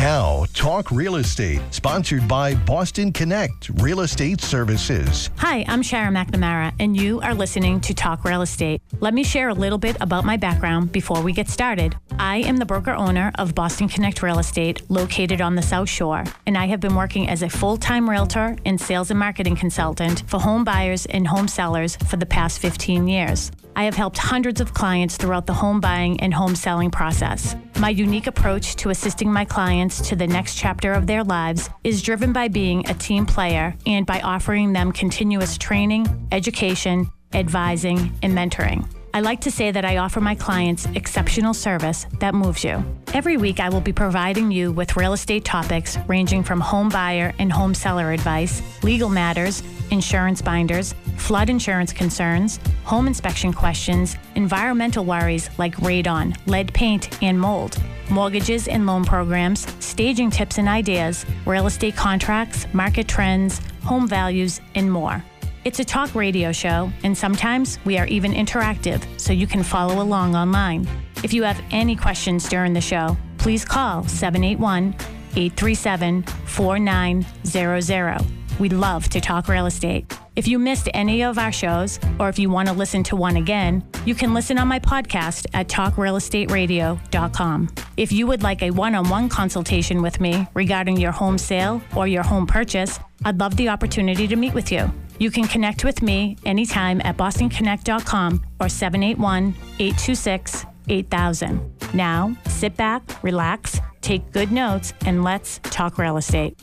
[0.00, 5.28] Now, Talk Real Estate, sponsored by Boston Connect Real Estate Services.
[5.36, 8.80] Hi, I'm Sharon McNamara, and you are listening to Talk Real Estate.
[9.00, 11.96] Let me share a little bit about my background before we get started.
[12.18, 16.24] I am the broker owner of Boston Connect Real Estate, located on the South Shore,
[16.46, 20.22] and I have been working as a full time realtor and sales and marketing consultant
[20.26, 23.52] for home buyers and home sellers for the past 15 years.
[23.76, 27.56] I have helped hundreds of clients throughout the home buying and home selling process.
[27.78, 32.02] My unique approach to assisting my clients to the next chapter of their lives is
[32.02, 38.36] driven by being a team player and by offering them continuous training, education, advising, and
[38.36, 38.86] mentoring.
[39.12, 42.84] I like to say that I offer my clients exceptional service that moves you.
[43.12, 47.32] Every week, I will be providing you with real estate topics ranging from home buyer
[47.40, 55.04] and home seller advice, legal matters, insurance binders, flood insurance concerns, home inspection questions, environmental
[55.04, 57.78] worries like radon, lead paint, and mold,
[58.10, 64.60] mortgages and loan programs, staging tips and ideas, real estate contracts, market trends, home values,
[64.76, 65.24] and more.
[65.62, 70.02] It's a talk radio show, and sometimes we are even interactive, so you can follow
[70.02, 70.88] along online.
[71.22, 74.94] If you have any questions during the show, please call 781
[75.36, 78.26] 837 4900.
[78.58, 80.10] We'd love to talk real estate.
[80.34, 83.36] If you missed any of our shows, or if you want to listen to one
[83.36, 87.68] again, you can listen on my podcast at talkrealestateradio.com.
[87.98, 91.82] If you would like a one on one consultation with me regarding your home sale
[91.94, 94.90] or your home purchase, I'd love the opportunity to meet with you.
[95.20, 101.72] You can connect with me anytime at bostonconnect.com or 781 826 8000.
[101.92, 106.58] Now, sit back, relax, take good notes, and let's talk real estate.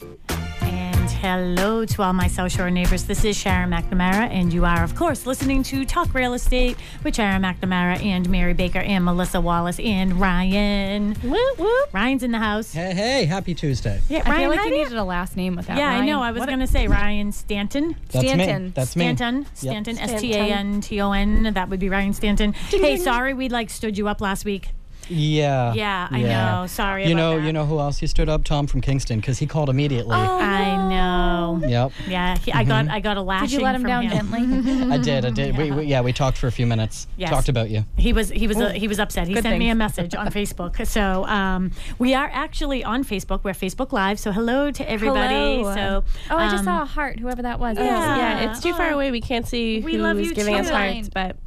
[1.07, 3.05] And hello to all my South Shore neighbors.
[3.05, 7.15] This is Sharon McNamara, and you are, of course, listening to Talk Real Estate with
[7.15, 11.15] Sharon McNamara and Mary Baker and Melissa Wallace and Ryan.
[11.23, 11.93] Whoop, whoop.
[11.93, 12.73] Ryan's in the house.
[12.73, 14.01] Hey, hey, happy Tuesday.
[14.09, 15.77] Yeah, I Ryan, feel like you do needed a last name with that.
[15.77, 16.21] Yeah, I know.
[16.21, 17.95] I was going to say Ryan Stanton.
[18.09, 18.27] That's me.
[18.27, 18.73] Stanton.
[18.75, 19.05] That's me.
[19.05, 21.53] Stanton, Stanton, S T A N T O N.
[21.53, 22.51] That would be Ryan Stanton.
[22.51, 24.71] Hey, sorry we like stood you up last week.
[25.09, 25.73] Yeah.
[25.73, 26.67] Yeah, I know.
[26.67, 27.45] Sorry You about know, that.
[27.45, 28.43] you know who else you stood up?
[28.43, 30.15] Tom from Kingston, because he called immediately.
[30.15, 31.67] Oh, I know.
[31.67, 31.91] Yep.
[32.07, 33.49] Yeah, he, I got I got a lashing.
[33.49, 34.39] Did you let him from down gently?
[34.93, 35.25] I did.
[35.25, 35.57] I did.
[35.57, 37.07] We, we, yeah, we talked for a few minutes.
[37.17, 37.29] Yes.
[37.29, 37.85] Talked about you.
[37.97, 39.27] He was he was uh, he was upset.
[39.27, 40.85] He Good sent me a message on Facebook.
[40.87, 43.43] So um, we are actually on Facebook.
[43.43, 44.19] We're Facebook Live.
[44.19, 45.57] So hello to everybody.
[45.57, 45.75] Hello.
[45.75, 47.77] So oh, I just um, saw a heart, whoever that was.
[47.77, 48.17] Yeah.
[48.17, 49.11] Yeah, it's too far away.
[49.11, 51.37] We can't see We who's love you giving us hearts, but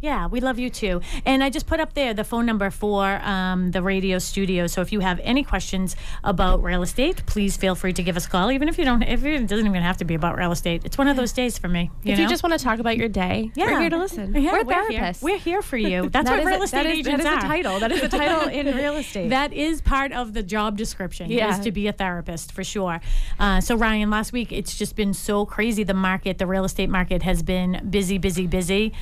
[0.00, 1.00] Yeah, we love you too.
[1.26, 4.68] And I just put up there the phone number for um, the radio studio.
[4.68, 8.26] So if you have any questions about real estate, please feel free to give us
[8.26, 8.52] a call.
[8.52, 10.82] Even if you don't, if it doesn't even have to be about real estate.
[10.84, 11.90] It's one of those days for me.
[12.04, 12.24] You if know?
[12.24, 13.64] you just want to talk about your day, yeah.
[13.72, 14.34] we're here to listen.
[14.40, 15.20] Yeah, We're therapists.
[15.20, 16.08] We're here for you.
[16.10, 17.46] That's That what real a- estate that is- agents that is are.
[17.46, 17.80] a title.
[17.80, 19.30] That is a title in real estate.
[19.30, 21.28] That is part of the job description.
[21.30, 21.50] Yeah.
[21.52, 23.00] Is to be a therapist for sure.
[23.40, 25.82] Uh, so Ryan, last week it's just been so crazy.
[25.82, 28.92] The market, the real estate market, has been busy, busy, busy.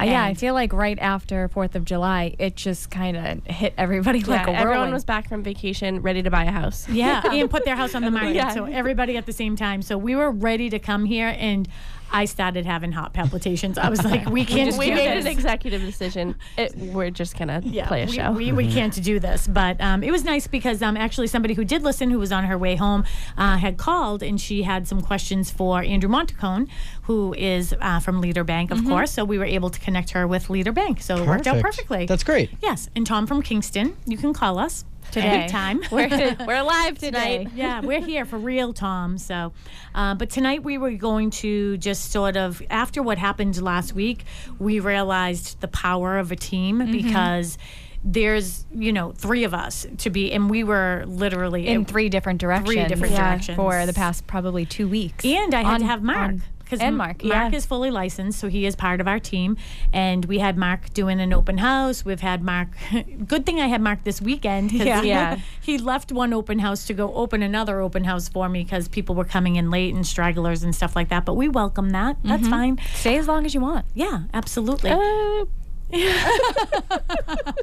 [0.00, 3.74] Uh, yeah, I feel like right after Fourth of July, it just kind of hit
[3.78, 4.62] everybody Yeah, like a whirlwind.
[4.70, 6.88] everyone was back from vacation, ready to buy a house.
[6.88, 8.34] Yeah, and put their house on the market.
[8.34, 8.50] Yeah.
[8.54, 9.82] So everybody at the same time.
[9.82, 11.68] So we were ready to come here, and
[12.10, 13.78] I started having heart palpitations.
[13.78, 15.24] I was like, we can't we do made this.
[15.24, 16.36] an executive decision.
[16.56, 18.32] It, we're just gonna play a we, show.
[18.32, 21.64] We, we can't do this, but um, it was nice because um, actually somebody who
[21.64, 23.04] did listen, who was on her way home,
[23.36, 26.68] uh, had called and she had some questions for Andrew Montacone,
[27.02, 29.12] who is uh, from Leader Bank, of course.
[29.12, 31.00] So we were able to connect her with Leader Bank.
[31.00, 32.06] So it worked out perfectly.
[32.06, 32.50] That's great.
[32.60, 35.26] Yes, and Tom from Kingston, you can call us today.
[35.26, 35.80] Anytime.
[35.90, 37.48] we're we're alive tonight.
[37.54, 39.18] yeah, we're here for real, Tom.
[39.18, 39.52] So,
[39.94, 44.24] uh, but tonight we were going to just sort of after what happened last week,
[44.58, 46.92] we realized the power of a team Mm-hmm.
[46.92, 47.58] because
[48.04, 52.40] there's you know three of us to be, and we were literally in three different
[52.40, 52.88] directions.
[52.88, 53.56] different yeah, directions.
[53.56, 55.24] for the past probably two weeks.
[55.24, 56.18] And I had On- to have Mark.
[56.18, 57.56] on- Because and Mark, Mark yeah.
[57.56, 59.56] is fully licensed, so he is part of our team.
[59.92, 62.04] And we had Mark doing an open house.
[62.04, 62.68] We've had Mark.
[63.26, 64.70] Good thing I had Mark this weekend.
[64.72, 65.02] 'cause Yeah.
[65.02, 65.38] Yeah.
[65.60, 69.14] he left one open house to go open another open house for me because people
[69.14, 71.24] were coming in late and stragglers and stuff like that.
[71.24, 72.16] But we welcome that.
[72.18, 72.28] Mm-hmm.
[72.28, 72.78] That's fine.
[72.94, 73.86] Stay as long as you want.
[73.94, 74.90] Yeah, absolutely.
[74.90, 75.44] Uh,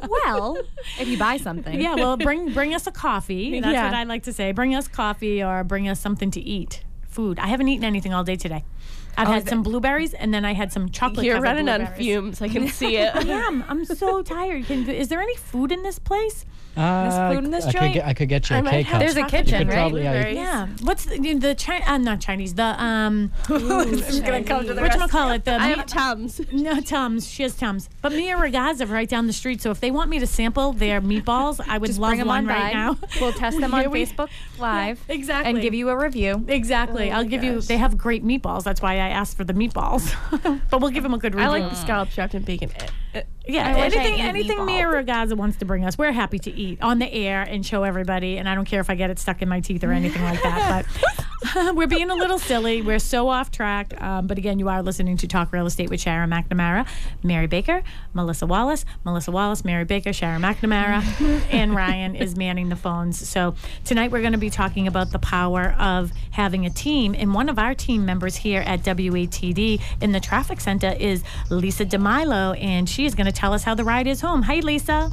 [0.09, 0.57] Well,
[0.99, 1.79] if you buy something.
[1.81, 3.59] yeah, well, bring bring us a coffee.
[3.59, 3.85] That's Yeah.
[3.85, 4.51] what I like to say.
[4.51, 6.83] Bring us coffee or bring us something to eat.
[7.07, 7.37] Food.
[7.39, 8.63] I haven't eaten anything all day today.
[9.17, 11.25] I've had some blueberries, and then I had some chocolate.
[11.25, 12.41] You're running on fumes.
[12.41, 13.15] I can see it.
[13.15, 13.63] I am.
[13.67, 14.65] I'm so tired.
[14.65, 16.45] Can, is there any food in this place?
[16.75, 17.93] Uh, food in this I could, joint?
[17.93, 18.99] get, I could get you I a cake house.
[18.99, 19.75] There's a kitchen, right?
[19.75, 20.35] probably, Blueberries.
[20.37, 20.67] Yeah.
[20.81, 21.85] What's the, the China?
[21.85, 22.55] Uh, not Chinese.
[22.55, 23.31] The um.
[23.47, 25.45] Who's gonna come to the What call it?
[25.45, 26.41] The I Mi- have Tums.
[26.51, 27.27] no Tums.
[27.29, 27.89] She has Tums.
[28.01, 29.61] But Mia Ragazza right down the street.
[29.61, 32.27] So if they want me to sample their meatballs, I would Just love bring them
[32.29, 32.73] one on right by.
[32.73, 32.97] now.
[33.21, 34.99] We'll test them on we- Facebook Live.
[35.07, 35.51] exactly.
[35.51, 36.43] And give you a review.
[36.47, 37.11] Exactly.
[37.11, 37.61] Oh I'll my give you.
[37.61, 38.63] They have great meatballs.
[38.63, 40.15] That's why I asked for the meatballs.
[40.69, 41.49] but we'll give them a good review.
[41.49, 42.71] I like the scallops wrapped in bacon.
[43.13, 43.23] Eh.
[43.45, 44.65] Yeah, I anything anything.
[44.65, 47.83] Mia Ragazza wants to bring us, we're happy to eat on the air and show
[47.83, 48.37] everybody.
[48.37, 50.41] And I don't care if I get it stuck in my teeth or anything like
[50.43, 50.85] that.
[50.85, 51.25] But
[51.73, 52.81] we're being a little silly.
[52.81, 54.01] We're so off track.
[54.01, 56.87] Um, but again, you are listening to Talk Real Estate with Sharon McNamara,
[57.21, 57.83] Mary Baker,
[58.13, 61.03] Melissa Wallace, Melissa Wallace, Mary Baker, Sharon McNamara,
[61.51, 63.27] and Ryan is manning the phones.
[63.27, 67.15] So tonight we're going to be talking about the power of having a team.
[67.17, 71.85] And one of our team members here at WATD in the traffic center is Lisa
[71.85, 74.41] DeMilo, and she is going to tell us how the ride is home.
[74.43, 75.11] Hi, Lisa.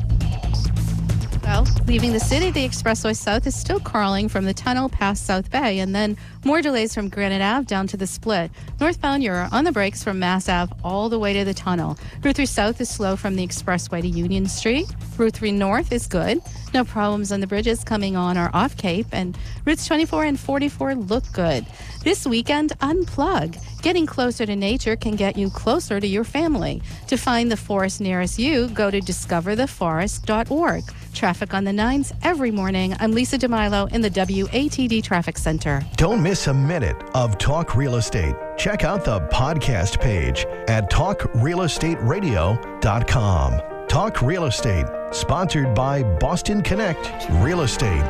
[1.42, 5.50] Well, leaving the city, the Expressway South is still crawling from the tunnel past South
[5.50, 8.50] Bay, and then more delays from Granite Ave down to the split.
[8.78, 11.98] Northbound, you're on the brakes from Mass Ave all the way to the tunnel.
[12.22, 14.87] Route 3 South is slow from the Expressway to Union Street.
[15.16, 16.40] Route 3 North is good.
[16.72, 20.94] No problems on the bridges coming on or off Cape, and routes 24 and 44
[20.94, 21.66] look good.
[22.04, 23.58] This weekend, unplug.
[23.82, 26.82] Getting closer to nature can get you closer to your family.
[27.08, 30.84] To find the forest nearest you, go to discovertheforest.org.
[31.15, 32.95] Traffic on the nines every morning.
[33.01, 35.83] I'm Lisa DeMilo in the WATD Traffic Center.
[35.97, 38.35] Don't miss a minute of Talk Real Estate.
[38.57, 43.61] Check out the podcast page at talkrealestateradio.com.
[43.89, 48.05] Talk Real Estate, sponsored by Boston Connect Real Estate.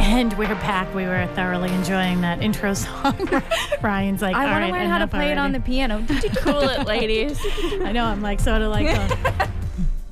[0.00, 0.92] And we're back.
[0.94, 3.16] We were thoroughly enjoying that intro song.
[3.82, 5.72] Ryan's like, I want right, to learn how to enough play it on the already."
[5.72, 6.04] piano.
[6.42, 7.38] Cool it, ladies.
[7.82, 8.04] I know.
[8.04, 8.88] I'm like sort of like.
[8.88, 9.46] uh,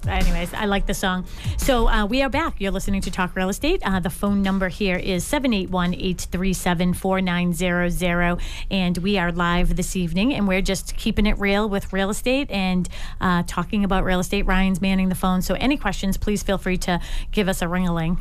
[0.07, 1.25] Anyways, I like the song.
[1.59, 2.61] So uh, we are back.
[2.61, 3.81] You're listening to Talk Real Estate.
[3.85, 8.41] Uh, the phone number here is 781 837 4900.
[8.71, 10.35] And we are live this evening.
[10.35, 12.89] And we're just keeping it real with real estate and
[13.21, 14.45] uh, talking about real estate.
[14.45, 15.41] Ryan's manning the phone.
[15.41, 17.01] So any questions, please feel free to
[17.31, 18.21] give us a ring a ling.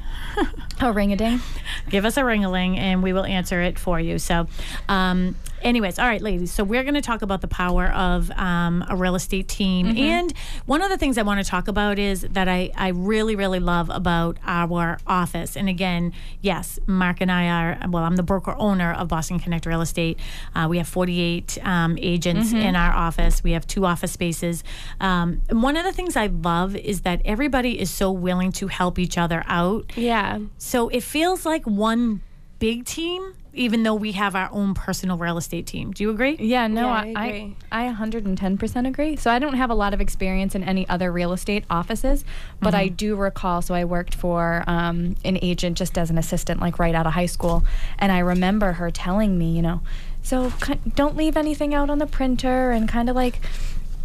[0.81, 1.39] oh, ring a ding.
[1.89, 4.19] give us a ring a ling and we will answer it for you.
[4.19, 4.48] So,
[4.88, 6.52] um, anyways, all right, ladies.
[6.52, 9.88] So, we're going to talk about the power of um, a real estate team.
[9.98, 10.34] And
[10.66, 13.60] one of the things I want to talk about is that I, I really, really
[13.60, 15.56] love about our office.
[15.56, 19.66] And again, yes, Mark and I are, well, I'm the broker owner of Boston Connect
[19.66, 20.19] Real Estate.
[20.56, 24.63] Uh, we have 48 um, agents in our office, we have two office spaces.
[25.00, 29.00] Um, one of the things I love is that everybody is so willing to help
[29.00, 29.92] each other out.
[29.96, 30.40] Yeah.
[30.58, 32.22] So it feels like one
[32.60, 35.92] big team, even though we have our own personal real estate team.
[35.92, 36.38] Do you agree?
[36.39, 37.56] Yeah, no, Yeah, I, I I, agree.
[37.71, 39.15] I 110% agree.
[39.18, 42.24] So I don't have a lot of experience in any other real estate offices,
[42.62, 43.62] but I do recall.
[43.62, 47.13] So I worked for um, an agent just as an assistant, like right out of
[47.13, 47.63] high school,
[48.00, 49.81] and I remember her telling me, you know,
[50.24, 50.53] so
[50.95, 53.42] don't leave anything out on the printer, and kind of like,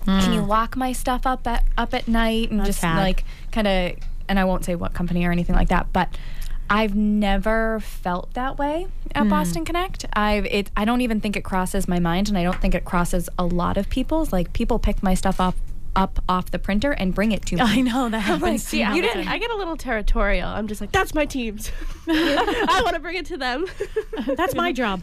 [0.07, 2.97] can you lock my stuff up at up at night, and That's just sad.
[2.99, 3.93] like kind of,
[4.29, 6.09] and I won't say what company or anything like that, but.
[6.69, 10.05] I've never felt that way at Boston Connect.
[10.13, 12.85] I've it I don't even think it crosses my mind and I don't think it
[12.85, 14.33] crosses a lot of people's.
[14.33, 15.55] Like people pick my stuff up
[15.95, 17.61] up off the printer and bring it to me.
[17.65, 18.63] I know that happens.
[18.65, 19.29] to See, you didn't.
[19.29, 20.49] I get a little territorial.
[20.49, 21.73] I'm just like, that's my team's.
[22.09, 23.67] I want to bring it to them.
[24.37, 25.03] That's my job.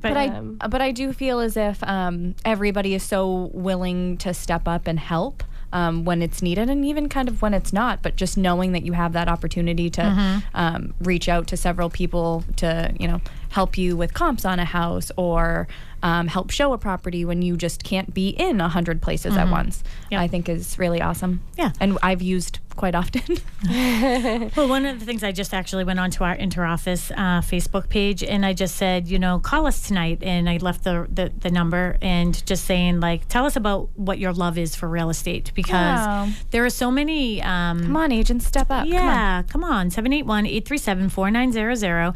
[0.00, 4.34] but I Um, but I do feel as if um, everybody is so willing to
[4.34, 8.02] step up and help um, when it's needed and even kind of when it's not.
[8.02, 12.44] But just knowing that you have that opportunity to um, reach out to several people
[12.56, 15.68] to you know help you with comps on a house or
[16.02, 19.48] um, help show a property when you just can't be in a hundred places at
[19.50, 19.82] once.
[20.10, 20.20] Yep.
[20.20, 21.42] I think is really awesome.
[21.56, 21.72] Yeah.
[21.80, 23.22] and I've used quite often.
[24.56, 28.22] Well, one of the things I just actually went onto our interoffice uh, Facebook page
[28.22, 30.22] and I just said, you know, call us tonight.
[30.22, 34.18] And I left the, the, the number and just saying, like, tell us about what
[34.18, 37.42] your love is for real estate because there are so many.
[37.42, 38.86] Um, Come on, agents, step up.
[38.86, 39.04] Come on.
[39.04, 39.90] Yeah, come on.
[39.90, 42.14] 781 837 4900.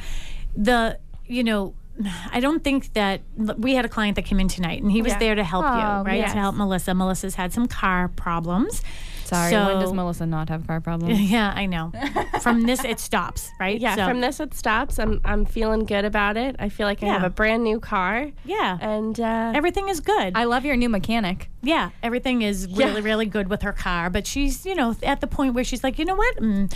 [0.57, 0.99] The,
[1.33, 1.75] you know,
[2.33, 3.21] I don't think that
[3.59, 5.19] we had a client that came in tonight and he was Yeah.
[5.19, 6.19] there to help Oh, you, right?
[6.19, 6.33] yes.
[6.33, 6.95] To help Melissa.
[6.95, 8.83] Melissa's had some car problems.
[9.33, 11.19] Sorry, when does Melissa not have car problems?
[11.33, 11.93] Yeah, I know.
[12.43, 13.81] From this, it stops, right?
[13.81, 14.99] Yeah, So- from this it stops.
[14.99, 16.57] I'm I'm feeling good about it.
[16.59, 18.79] I feel like I have a brand new car, Yeah.
[18.81, 20.33] and uh, Everything is good.
[20.35, 21.49] I love your new mechanic.
[21.63, 23.01] yeah, everything is really, Yeah.
[23.11, 24.11] really good with her car.
[24.11, 26.69] But she's, you know, at the point where she's like, you know what, I'm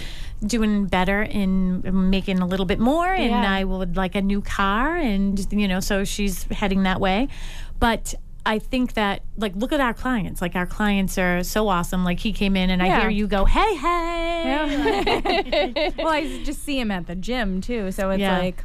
[0.46, 3.52] doing better in making a little bit more, and Yeah.
[3.52, 7.28] I would like a new car, and you know, so she's heading that way.
[7.80, 8.14] But
[8.46, 10.40] I think that, like, look at our clients.
[10.40, 12.04] Like, our clients are so awesome.
[12.04, 16.78] Like, he came in, and I hear you go, "Hey, hey." well, I just see
[16.78, 18.38] him at the gym too, so it's Yeah.
[18.38, 18.64] like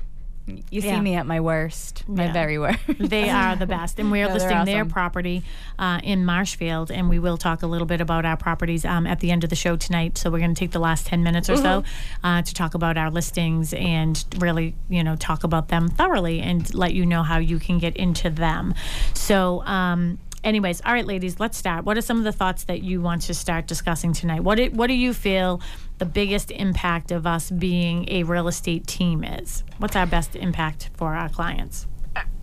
[0.70, 1.00] you see Yeah.
[1.02, 2.34] me at my worst, my Yeah.
[2.34, 2.80] very worst.
[3.00, 4.00] They are the best.
[4.00, 5.44] And we're No, listing their property
[5.80, 6.92] uh, in Marshfield.
[6.92, 9.50] And we will talk a little bit about our properties um, at the end of
[9.50, 10.18] the show tonight.
[10.18, 11.84] So we're going to take the last 10 minutes or so
[12.24, 16.74] uh, to talk about our listings and really, you know, talk about them thoroughly and
[16.74, 18.74] let you know how you can get into them.
[19.14, 21.86] So, um, anyways, all right, ladies, let's start.
[21.86, 24.42] What are some of the thoughts that you want to start discussing tonight?
[24.42, 25.62] What do, what do you feel
[25.98, 29.64] the biggest impact of us being a real estate team is?
[29.78, 31.88] What's our best impact for our clients?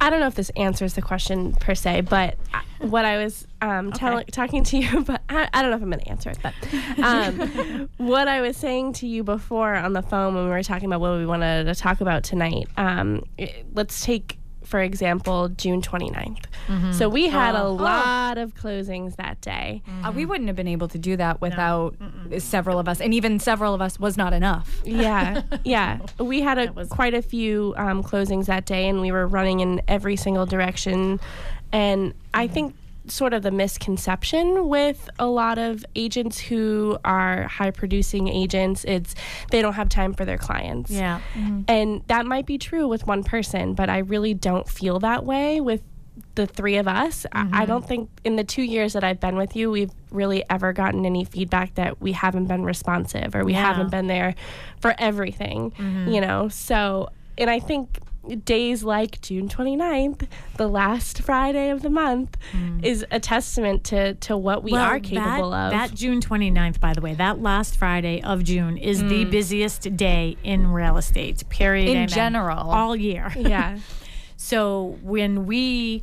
[0.00, 2.38] I don't know if this answers the question per se, but
[2.78, 5.90] what I was um, tell- talking to you, but I, I don't know if I'm
[5.90, 6.38] going to answer it.
[6.42, 6.54] But
[7.02, 10.86] um, what I was saying to you before on the phone when we were talking
[10.86, 13.24] about what we wanted to talk about tonight, um,
[13.74, 14.37] let's take,
[14.68, 16.44] for example, June 29th.
[16.92, 19.82] So we had a lot of closings that day.
[20.04, 21.94] Uh, we wouldn't have been able to do that without
[22.38, 24.80] several of us, and even several of us was not enough.
[24.84, 26.00] Yeah, yeah.
[26.18, 29.80] We had a quite a few um, closings that day, and we were running in
[29.88, 31.18] every single direction.
[31.72, 32.74] And I think
[33.10, 39.14] sort of the misconception with a lot of agents who are high producing agents, it's
[39.50, 40.90] they don't have time for their clients.
[40.90, 41.20] Yeah.
[41.34, 41.62] Mm-hmm.
[41.68, 45.60] And that might be true with one person, but I really don't feel that way
[45.60, 45.82] with
[46.34, 47.26] the three of us.
[47.32, 47.64] I, I mm-hmm.
[47.66, 51.04] don't think in the two years that I've been with you, we've really ever gotten
[51.04, 53.62] any feedback that we haven't been responsive or we Yeah.
[53.62, 54.34] haven't been there
[54.80, 56.08] for everything, mm-hmm.
[56.08, 56.48] you know?
[56.48, 57.98] So, and I think
[58.36, 62.84] days like June 29th, the last Friday of the month, mm.
[62.84, 65.70] is a testament to, to what we are capable that, of.
[65.72, 69.30] That June 29th, by the way, that last Friday of June is the mm.
[69.30, 71.90] busiest day in real estate, period.
[71.90, 72.08] In amen.
[72.08, 72.70] general.
[72.70, 73.32] All year.
[73.36, 73.78] yeah.
[74.40, 76.02] So when we.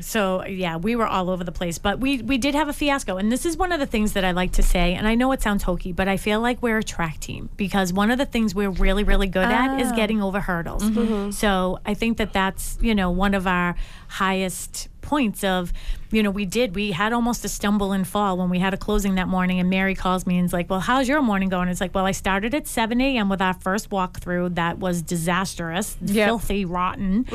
[0.00, 3.16] So yeah, we were all over the place, but we we did have a fiasco,
[3.16, 4.94] and this is one of the things that I like to say.
[4.94, 7.92] And I know it sounds hokey, but I feel like we're a track team because
[7.92, 9.96] one of the things we're really really good at is ah.
[9.96, 10.82] getting over hurdles.
[10.82, 11.30] Mm-hmm.
[11.30, 13.76] So I think that that's you know one of our
[14.08, 15.72] highest points of
[16.10, 18.76] you know we did we had almost a stumble and fall when we had a
[18.76, 21.68] closing that morning and mary calls me and is like well how's your morning going?
[21.68, 25.96] It's like well i started at 7 a.m with our first walkthrough that was disastrous
[26.06, 27.26] filthy rotten.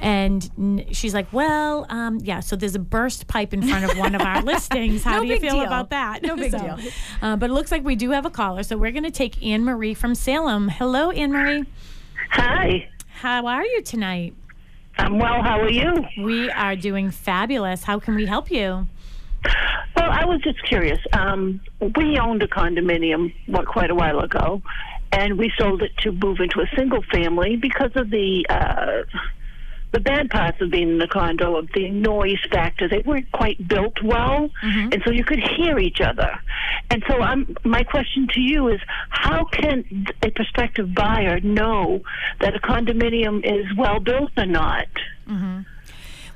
[0.00, 4.14] And she's like well um, yeah so there's a burst pipe in front of one
[4.14, 5.02] of our listings.
[5.02, 5.64] How No do you feel deal.
[5.64, 6.22] about that?
[6.22, 6.78] No big So, deal.
[7.22, 9.44] uh, but it looks like we do have a caller so we're going to take
[9.44, 10.68] anne marie from salem.
[10.68, 11.64] Hello anne marie.
[12.30, 12.88] Hi.
[13.08, 14.34] how are you tonight
[14.98, 15.42] I'm well.
[15.42, 16.04] How are you?
[16.22, 18.86] we are doing fabulous how can we help you
[19.96, 20.98] Well, I was just curious.
[21.12, 24.62] Um, we owned a condominium what, quite a while ago,
[25.12, 29.02] and we sold it to move into a single family because of the uh,
[29.92, 32.88] the bad parts of being in a condo of the noise factor.
[32.88, 34.92] They weren't quite built well, mm-hmm.
[34.92, 36.38] and so you could hear each other.
[36.90, 42.02] And so, I'm, my question to you is: How can a prospective buyer know
[42.40, 44.88] that a condominium is well built or not?
[45.28, 45.60] Mm-hmm.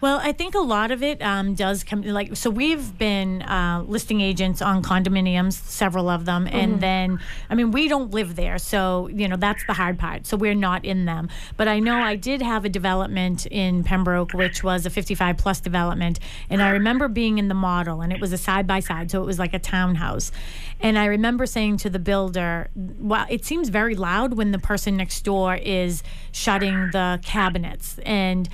[0.03, 2.51] Well, I think a lot of it um, does come like so.
[2.51, 7.87] We've been uh, listing agents on condominiums, several of them, and then I mean we
[7.87, 10.27] don't live there, so you know that's the hard part.
[10.27, 11.29] So we're not in them.
[11.57, 15.61] But I know I did have a development in Pembroke, which was a 55 plus
[15.61, 16.19] development,
[16.51, 19.23] and I remember being in the model, and it was a side by side, so
[19.23, 20.33] it was like a townhouse.
[20.81, 24.97] And I remember saying to the builder, "Well, it seems very loud when the person
[24.97, 28.49] next door is shutting the cabinets." And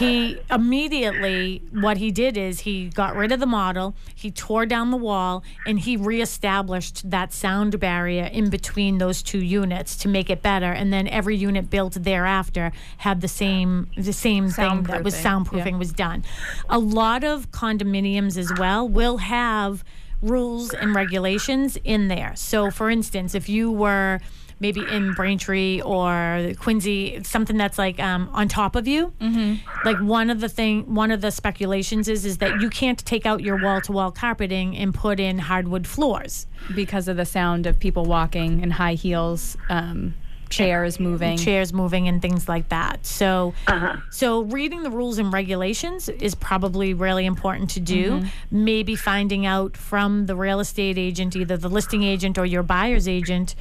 [0.00, 4.90] he immediately what he did is he got rid of the model he tore down
[4.90, 10.28] the wall and he reestablished that sound barrier in between those two units to make
[10.30, 10.72] it better.
[10.72, 15.62] And then every unit built thereafter had the same the same thing that was Soundproofing,
[15.64, 16.24] soundproofing was done.
[16.68, 19.84] A lot of condominiums as well will have
[20.22, 22.32] rules and regulations in there.
[22.36, 24.20] So for instance if you were
[24.60, 29.12] maybe in Braintree or Quincy, something that's like um, on top of you.
[29.20, 29.54] Mm-hmm.
[29.84, 33.26] Like one of the thing, one of the speculations is is that you can't take
[33.26, 36.46] out your wall to wall carpeting and put in hardwood floors.
[36.74, 40.14] because of the sound of people walking in high heels um,
[40.50, 41.38] chairs moving.
[41.38, 43.06] chairs moving and things like that.
[43.06, 43.54] So,
[44.10, 48.22] so reading the rules and regulations is probably really important to do.
[48.50, 53.06] Maybe finding out from the real estate agent, either the listing agent or your buyer's
[53.08, 53.54] agent,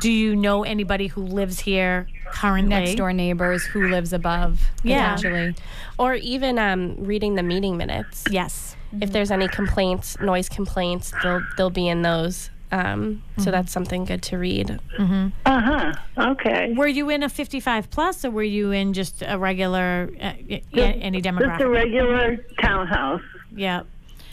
[0.00, 2.68] do you know anybody who lives here currently?
[2.70, 5.14] Next door neighbors who lives above Yeah.
[5.14, 5.54] potentially.
[5.98, 8.24] Or even um, reading the meeting minutes.
[8.30, 8.76] Yes.
[9.00, 12.50] If there's any complaints, noise complaints, they'll they'll be in those.
[12.72, 14.78] Um, So that's something good to read.
[14.98, 15.92] Uh huh.
[16.18, 16.72] Okay.
[16.76, 20.62] Were you in a 55 plus, or were you in just a regular uh, y-
[20.72, 23.22] y- any Just a regular townhouse.
[23.54, 23.82] yeah.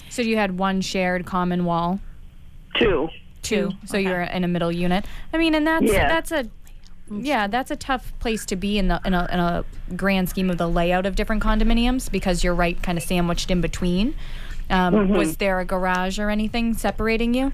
[0.10, 2.00] So you had one shared common wall.
[2.78, 3.10] Two.
[3.42, 3.72] Two.
[3.86, 5.06] So you're in a middle unit.
[5.34, 6.08] I mean, and that's Yeah.
[6.08, 6.50] that's a
[7.14, 9.66] yeah, that's a tough place to be in the in a, in a
[9.98, 13.60] grand scheme of the layout of different condominiums because you're right, kind of sandwiched in
[13.60, 14.16] between.
[14.70, 17.52] Um, Was there a garage or anything separating you?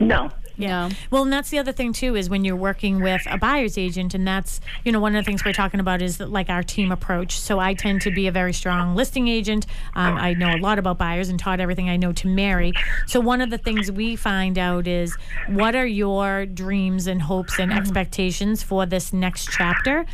[0.00, 0.30] No.
[0.58, 0.90] No.
[1.10, 4.14] Well, and that's the other thing too is when you're working with a buyer's agent,
[4.14, 6.62] and that's you know one of the things we're talking about is that, like our
[6.62, 7.38] team approach.
[7.38, 9.66] So I tend to be a very strong listing agent.
[9.94, 12.72] Um, I know a lot about buyers and taught everything I know to Mary.
[13.06, 15.16] So one of the things we find out is
[15.48, 20.06] what are your dreams and hopes and expectations for this next chapter.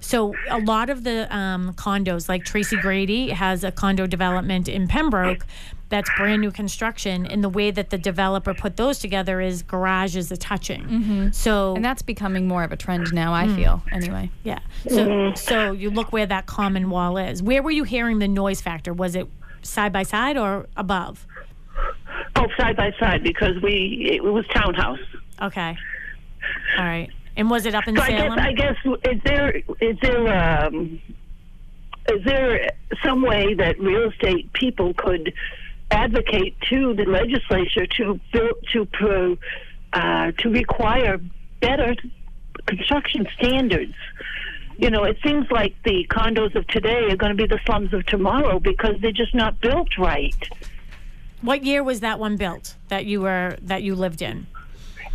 [0.00, 4.88] So a lot of the um, condos, like Tracy Grady has a condo development in
[4.88, 5.44] Pembroke
[5.90, 10.32] that's brand new construction, and the way that the developer put those together is garages
[10.32, 10.82] are touching.
[10.84, 11.30] Mm-hmm.
[11.32, 13.56] So And that's becoming more of a trend now, I mm.
[13.56, 14.30] feel, anyway.
[14.44, 14.60] yeah.
[14.88, 15.36] So mm-hmm.
[15.36, 17.42] so you look where that common wall is.
[17.42, 18.94] Where were you hearing the noise factor?
[18.94, 19.28] Was it
[19.62, 21.26] side by side or above?
[22.36, 24.98] Oh, side by side because we it was townhouse.
[25.42, 25.76] Okay.
[26.78, 27.10] All right.
[27.36, 31.00] And was it up in So I guess I guess is there is there um,
[32.08, 32.70] is there
[33.04, 35.32] some way that real estate people could
[35.90, 39.36] advocate to the legislature to build to pro,
[39.92, 41.18] uh, to require
[41.60, 41.94] better
[42.66, 43.94] construction standards?
[44.78, 47.92] You know, it seems like the condos of today are going to be the slums
[47.92, 50.34] of tomorrow because they're just not built right.
[51.42, 54.46] what year was that one built that you were that you lived in?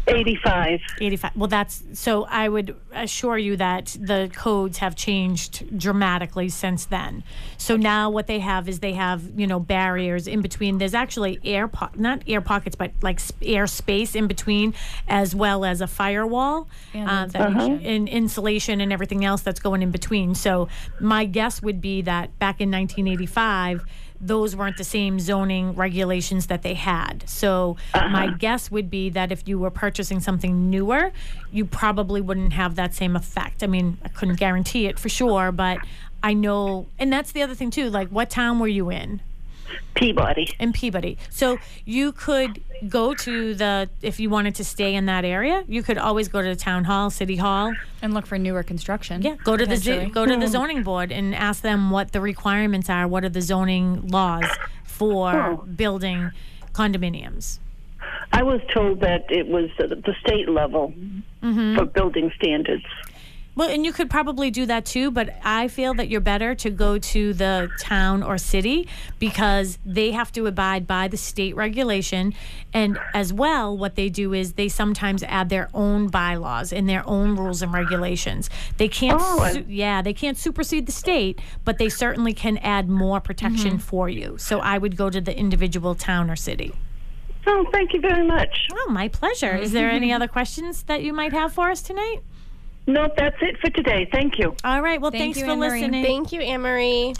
[0.07, 0.79] 85.
[1.01, 1.31] 85.
[1.35, 7.23] Well, that's so I would assure you that the codes have changed dramatically since then.
[7.57, 10.77] So now what they have is they have, you know, barriers in between.
[10.77, 14.73] There's actually air po- not air pockets, but like sp- air space in between
[15.07, 19.81] as well as a firewall And uh, that- and insulation and everything else that's going
[19.81, 20.35] in between.
[20.35, 20.67] So
[20.99, 23.83] my guess would be that back in 1985
[24.19, 27.27] those weren't the same zoning regulations that they had.
[27.27, 28.37] So my uh-huh.
[28.37, 31.11] guess would be that if you were purchasing something newer,
[31.51, 33.63] you probably wouldn't have that same effect.
[33.63, 35.79] I mean, I couldn't guarantee it for sure, but
[36.23, 37.89] I know, and that's the other thing too.
[37.89, 39.21] Like, what town were you in?
[39.95, 40.53] Peabody.
[40.59, 41.17] In Peabody.
[41.29, 45.83] So you could go to the, if you wanted to stay in that area, you
[45.83, 49.21] could always go to the town hall, city hall, And look for newer construction.
[49.21, 50.51] yeah, go to the z- go to the hmm.
[50.51, 53.07] zoning board and ask them what the requirements are.
[53.07, 54.45] What are the zoning laws
[54.83, 55.57] for Oh.
[55.75, 56.31] building
[56.73, 57.59] condominiums?
[58.33, 60.93] I was told that it was the, the state level
[61.41, 61.75] mm-hmm.
[61.75, 62.85] for building standards.
[63.55, 66.69] Well, and you could probably do that too, but I feel that you're better to
[66.69, 68.87] go to the town or city
[69.17, 72.33] because they have to abide by the state regulation.
[72.73, 77.07] And as well, what they do is they sometimes add their own bylaws and their
[77.07, 78.49] own rules and regulations.
[78.75, 82.89] They can't, Oh, su- yeah, they can't supersede the state, but they certainly can add
[82.89, 83.77] more protection mm-hmm.
[83.77, 84.35] for you.
[84.37, 86.73] So I would go to the individual town or city.
[87.47, 88.67] Oh, thank you very much.
[88.73, 89.55] Oh, my pleasure.
[89.55, 92.21] Is there any other questions that you might have for us tonight?
[92.87, 94.07] No, that's it for today.
[94.11, 94.55] Thank you.
[94.63, 95.01] All right.
[95.01, 95.81] Well, Thank thanks you, for Anne-Marie.
[95.81, 96.03] listening.
[96.05, 97.13] Thank you, Anne Marie.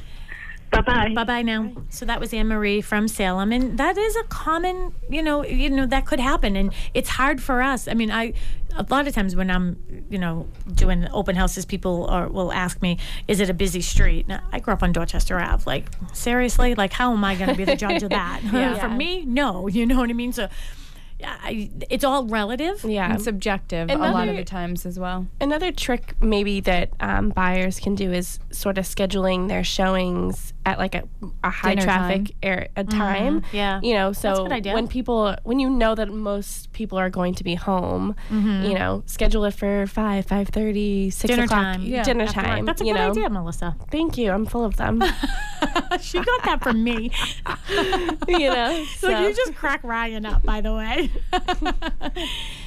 [0.71, 1.13] Bye bye.
[1.13, 1.71] Bye bye now.
[1.89, 5.69] So that was Anne Marie from Salem, and that is a common, you know, you
[5.69, 7.87] know that could happen, and it's hard for us.
[7.87, 8.33] I mean, I
[8.75, 12.81] a lot of times when I'm, you know, doing open houses, people are, will ask
[12.81, 12.97] me,
[13.27, 15.63] "Is it a busy street?" Now, I grew up on Dorchester Ave.
[15.65, 18.41] Like seriously, like how am I going to be the judge of that?
[18.81, 19.67] for me, no.
[19.67, 20.33] You know what I mean?
[20.33, 20.49] So.
[21.19, 22.83] Yeah, I, it's all relative.
[22.83, 23.11] Yeah.
[23.11, 23.23] And mm.
[23.23, 25.27] subjective a lot of the times as well.
[25.39, 30.77] Another trick maybe that um, buyers can do is sort of scheduling their showings at
[30.77, 31.07] like a,
[31.43, 32.35] a high Dinner traffic time.
[32.43, 33.41] air, a time.
[33.41, 33.79] Mm-hmm, yeah.
[33.81, 34.73] You know, a so good idea.
[34.73, 38.65] when people when you know that most people are going to be home, mm-hmm.
[38.65, 41.61] you know, schedule it for five, five thirty, six Dinner o'clock.
[41.61, 41.81] time.
[41.83, 42.45] Yeah, dinner after work.
[42.45, 42.65] time.
[42.65, 43.11] That's a good know.
[43.11, 43.77] idea, Melissa.
[43.89, 44.31] Thank you.
[44.31, 45.01] I'm full of them.
[46.01, 47.11] She got that from me.
[48.27, 48.85] you know.
[48.97, 51.11] So you just crack Ryan up, by the way.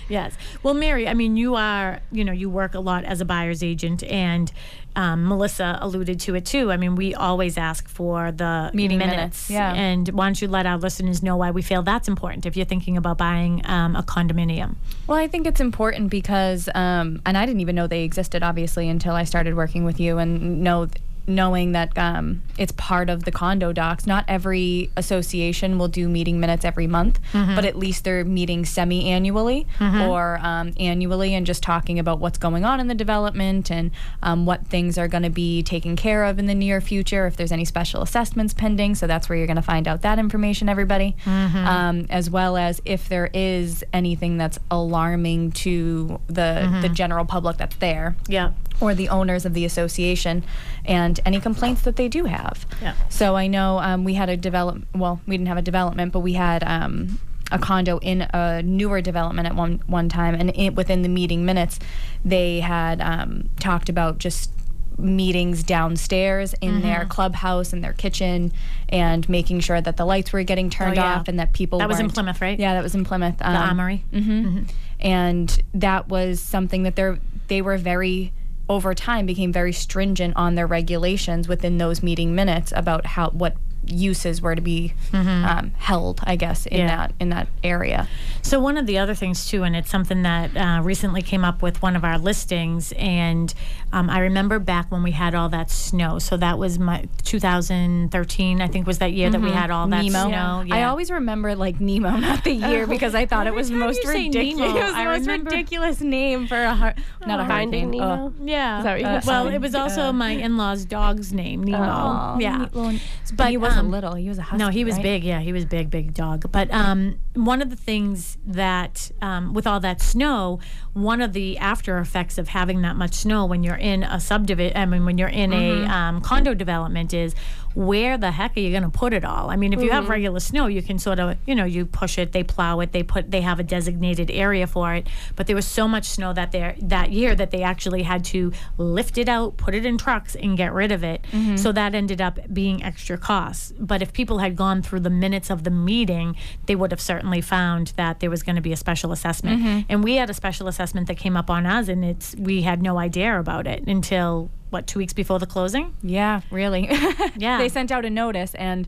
[0.09, 0.35] Yes.
[0.63, 3.63] Well, Mary, I mean, you are, you know, you work a lot as a buyer's
[3.63, 4.51] agent, and
[4.97, 6.73] um, Melissa alluded to it too.
[6.73, 9.17] I mean, we always ask for the Meeting minutes.
[9.17, 9.73] minutes, yeah.
[9.75, 12.67] And why don't you let our listeners know why we feel that's important if you're
[12.67, 14.77] thinking about buying um, a condominium?
[15.07, 18.89] Well, I think it's important because, um, and I didn't even know they existed, obviously,
[18.89, 20.89] until I started working with you and know
[21.29, 24.07] knowing that um, it's part of the condo docs.
[24.07, 29.67] Not every association will do meeting minutes every month, but at least they're meeting semi-annually
[30.09, 33.91] or um, annually and just talking about what's going on in the development and
[34.23, 37.27] um, what things are going to be taken care of in the near future.
[37.27, 40.19] If there's any special assessments pending, so that's where you're going to find out that
[40.19, 46.89] information, everybody, um, as well as if there is anything that's alarming to the the
[46.89, 48.53] general public that's there Yeah.
[48.81, 50.45] Or the owners of the association
[50.85, 52.67] and any complaints that they do have.
[52.81, 52.95] Yeah.
[53.09, 54.83] So I know um, we had a develop.
[54.95, 57.19] Well, we didn't have a development, but we had um,
[57.51, 61.45] a condo in a newer development at one one time, and it, within the meeting
[61.45, 61.79] minutes,
[62.25, 64.53] they had um, talked about just
[64.97, 67.09] meetings downstairs in their Mm-hmm.
[67.09, 68.53] clubhouse and their kitchen
[68.89, 71.17] and making sure that the lights were getting turned Oh, yeah.
[71.21, 72.59] off and that people That was in Plymouth, right?
[72.59, 74.05] yeah that was in plymouth The Um, Armory.
[74.13, 74.63] hmm
[74.99, 78.33] And that was something that they're they were very
[78.69, 83.57] over time became very stringent on their regulations within those meeting minutes about how what
[83.87, 86.87] uses were to be um, held, I guess, in Yeah.
[86.89, 88.07] that in that area.
[88.43, 91.63] So one of the other things too, and it's something that uh, recently came up
[91.63, 93.53] with one of our listings, and
[93.93, 96.19] um, I remember back when we had all that snow.
[96.19, 100.05] So that was my 2013, I think, was that year that we had all that
[100.05, 100.29] Nemo.
[100.29, 100.65] snow.
[100.75, 104.05] I always remember like Nemo, not the year, because I thought it was the most
[104.07, 104.59] ridiculous.
[104.59, 106.95] Nemo, it was the I most remember- ridiculous name for a har-
[107.27, 108.01] not a Finding hurricane.
[108.01, 108.33] Nemo.
[108.39, 108.45] Oh.
[108.45, 108.79] Yeah.
[108.79, 111.79] Is that what you Uh, well, it was also my in-laws' dog's name, Nemo.
[111.83, 112.67] Aw, yeah.
[112.73, 114.15] well, but but he wasn't um, little.
[114.15, 114.59] He was a husky.
[114.59, 115.03] No, he was right?
[115.03, 115.25] big.
[115.25, 116.51] Yeah, he was big, big dog.
[116.51, 120.61] But um, one of the things that, um, with all that snow,
[120.93, 124.77] one of the after effects of having that much snow when you're in a subdivision,
[124.77, 127.35] I mean, when you're in a um, condo development, is
[127.75, 129.51] where the heck are you going to put it all?
[129.51, 130.13] I mean, if you have mm-hmm.
[130.13, 133.03] regular snow, you can sort of, you know, you push it, they plow it, they
[133.03, 135.07] put, they have a designated area for it.
[135.37, 138.53] But there was so much snow that there that year that they actually had to
[138.77, 141.23] lift it out, put it in trucks, and get rid of it.
[141.31, 141.57] Mm-hmm.
[141.57, 143.73] So that ended up being extra costs.
[143.79, 147.41] But if people had gone through the minutes of the meeting, they would have certainly
[147.41, 149.61] found that there was going to be a special assessment.
[149.61, 149.81] Mm-hmm.
[149.89, 152.83] And we had a special assessment that came up on us, and it's we had
[152.83, 155.95] no idea about it until what two weeks before the closing.
[156.03, 156.89] Yeah, really.
[157.37, 157.59] Yeah.
[157.59, 158.87] they sent out a notice, and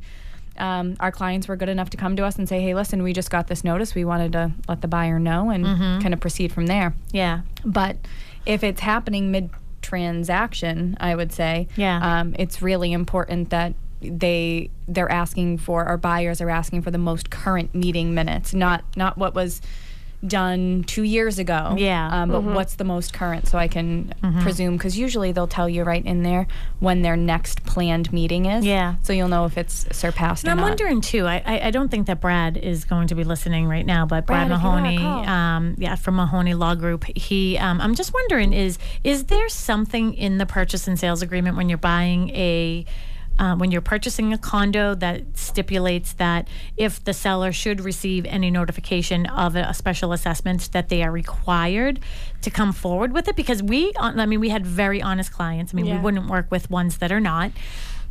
[0.59, 3.13] um, our clients were good enough to come to us and say, "Hey, listen, we
[3.13, 3.95] just got this notice.
[3.95, 6.01] We wanted to let the buyer know and Mm-hmm.
[6.03, 7.41] kind of proceed from there." Yeah.
[7.65, 7.97] But
[8.47, 9.51] if it's happening mid
[9.83, 11.99] transaction, I would say, Yeah.
[12.21, 16.99] um, it's really important that they they're asking for our buyers are asking for the
[16.99, 19.61] most current meeting minutes, not not what was
[20.27, 21.75] done two years ago.
[21.79, 22.09] Yeah.
[22.23, 25.83] Um, but what's the most current, so I can presume because usually they'll tell you
[25.83, 26.47] right in there
[26.79, 28.65] when their next planned meeting is.
[28.65, 28.97] Yeah.
[29.03, 30.65] So you'll know if it's surpassed And I'm not.
[30.71, 31.27] wondering too.
[31.27, 34.27] I, I I don't think that Brad is going to be listening right now, but
[34.27, 37.05] Brad, Brad, if you wanna Mahoney, um, yeah, from Mahoney Law Group.
[37.17, 41.57] He, um, I'm just wondering is is there something in the purchase and sales agreement
[41.57, 42.85] when you're buying a
[43.41, 48.51] uh, when you're purchasing a condo that stipulates that if the seller should receive any
[48.51, 51.99] notification of a, a special assessment that they are required
[52.43, 53.37] to come forward with it.
[53.37, 55.73] Because we I mean we had very honest clients.
[55.73, 55.97] I mean Yeah.
[55.97, 57.51] we wouldn't work with ones that are not.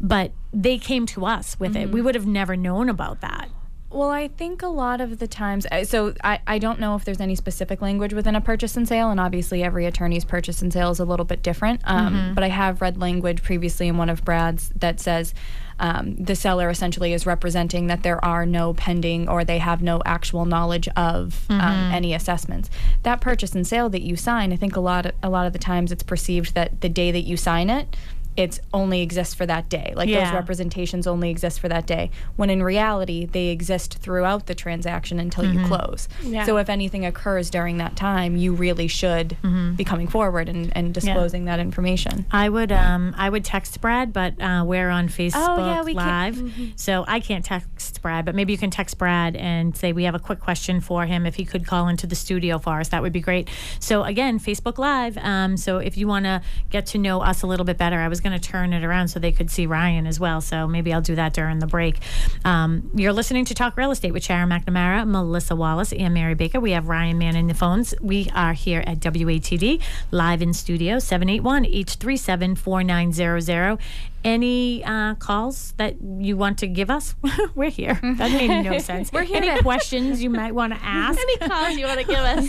[0.01, 1.91] But they came to us with it.
[1.91, 3.49] We would have never known about that
[3.91, 7.19] Well, I think a lot of the times, so I, I don't know if there's
[7.19, 10.91] any specific language within a purchase and sale, and obviously every attorney's purchase and sale
[10.91, 11.81] is a little bit different.
[11.85, 15.33] Um, But I have read language previously in one of Brad's that says
[15.79, 20.01] um, the seller essentially is representing that there are no pending or they have no
[20.05, 22.69] actual knowledge of um, any assessments.
[23.03, 25.53] That purchase and sale that you sign, I think a lot of, a lot of
[25.53, 27.95] the times it's perceived that the day that you sign it,
[28.37, 29.91] it's only exists for that day.
[29.95, 30.25] Like Yeah.
[30.25, 32.09] those representations only exist for that day.
[32.37, 36.07] When in reality, they exist throughout the transaction until you close.
[36.23, 36.45] Yeah.
[36.45, 39.35] So if anything occurs during that time, you really should
[39.75, 42.25] be coming forward and, and disclosing that information.
[42.31, 46.35] I would um I would text Brad, but uh, we're on Facebook yeah, we Live,
[46.35, 47.43] can't- so I can't
[47.89, 48.25] text Brad.
[48.25, 51.25] But maybe you can text Brad and say we have a quick question for him.
[51.25, 53.49] If he could call into the studio for us, that would be great.
[53.79, 55.17] So again, Facebook Live.
[55.17, 58.07] Um, so if you want to get to know us a little bit better, I
[58.07, 60.39] was going to turn it around so they could see Ryan as well.
[60.41, 61.97] So maybe I'll do that during the break.
[62.45, 66.59] Um, you're listening to Talk Real Estate with Sharon McNamara, Melissa Wallace, and Mary Baker.
[66.59, 67.95] We have Ryan Mann in the phones.
[68.01, 73.79] We are here at WATD live in studio 781 837 4900.
[74.23, 77.15] Any uh, calls that you want to give us,
[77.55, 77.99] we're here.
[78.03, 79.11] That made no sense.
[79.13, 81.19] We're here Any to- questions you might want to ask?
[81.19, 82.47] Any calls you want to give us?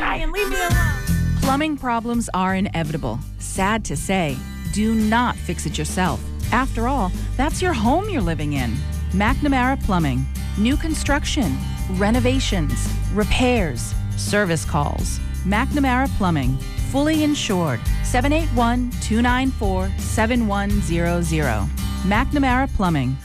[0.00, 1.40] Ryan, leave me alone.
[1.40, 3.18] Plumbing problems are inevitable.
[3.38, 4.36] Sad to say,
[4.72, 6.20] do not fix it yourself.
[6.52, 8.74] After all, that's your home you're living in.
[9.12, 10.24] McNamara Plumbing.
[10.58, 11.56] New construction,
[11.92, 15.18] renovations, repairs, service calls.
[15.44, 16.56] McNamara Plumbing.
[16.90, 17.80] Fully insured.
[18.04, 21.68] 781 294 7100.
[22.04, 23.16] McNamara Plumbing.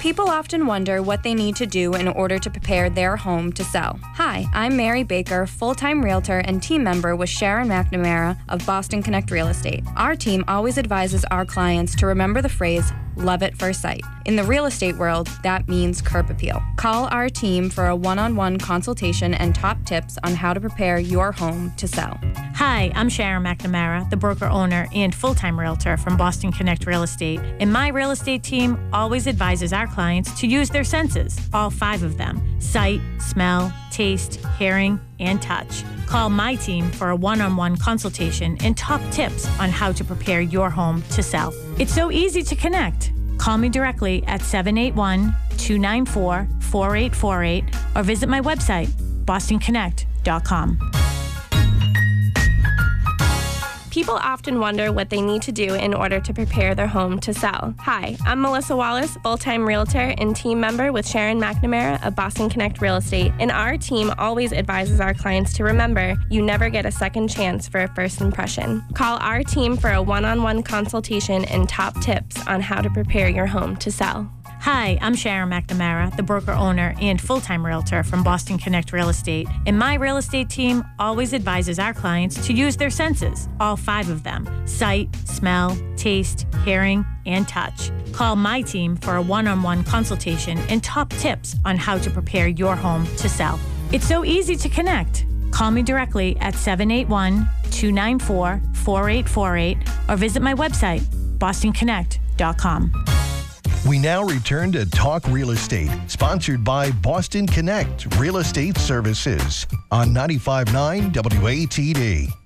[0.00, 3.62] People often wonder what they need to do in order to prepare their home to
[3.62, 4.00] sell.
[4.14, 9.02] Hi, I'm Mary Baker, full time realtor and team member with Sharon McNamara of Boston
[9.02, 9.84] Connect Real Estate.
[9.96, 14.02] Our team always advises our clients to remember the phrase, love at first sight.
[14.30, 16.62] In the real estate world, that means curb appeal.
[16.76, 20.60] Call our team for a one on one consultation and top tips on how to
[20.60, 22.16] prepare your home to sell.
[22.54, 27.02] Hi, I'm Sharon McNamara, the broker owner and full time realtor from Boston Connect Real
[27.02, 27.40] Estate.
[27.58, 32.04] And my real estate team always advises our clients to use their senses, all five
[32.04, 35.82] of them sight, smell, taste, hearing, and touch.
[36.06, 40.04] Call my team for a one on one consultation and top tips on how to
[40.04, 41.52] prepare your home to sell.
[41.80, 43.10] It's so easy to connect.
[43.40, 47.64] Call me directly at 781 294 4848
[47.96, 48.88] or visit my website,
[49.24, 51.09] bostonconnect.com.
[53.90, 57.34] People often wonder what they need to do in order to prepare their home to
[57.34, 57.74] sell.
[57.80, 62.48] Hi, I'm Melissa Wallace, full time realtor and team member with Sharon McNamara of Boston
[62.48, 63.32] Connect Real Estate.
[63.40, 67.66] And our team always advises our clients to remember you never get a second chance
[67.66, 68.84] for a first impression.
[68.94, 72.90] Call our team for a one on one consultation and top tips on how to
[72.90, 74.30] prepare your home to sell.
[74.60, 79.08] Hi, I'm Sharon McNamara, the broker owner and full time realtor from Boston Connect Real
[79.08, 79.48] Estate.
[79.64, 84.10] And my real estate team always advises our clients to use their senses, all five
[84.10, 87.90] of them sight, smell, taste, hearing, and touch.
[88.12, 92.10] Call my team for a one on one consultation and top tips on how to
[92.10, 93.58] prepare your home to sell.
[93.92, 95.24] It's so easy to connect.
[95.52, 99.78] Call me directly at 781 294 4848
[100.10, 101.00] or visit my website,
[101.38, 103.09] bostonconnect.com.
[103.88, 110.08] We now return to Talk Real Estate, sponsored by Boston Connect Real Estate Services on
[110.08, 112.39] 95.9 WATD.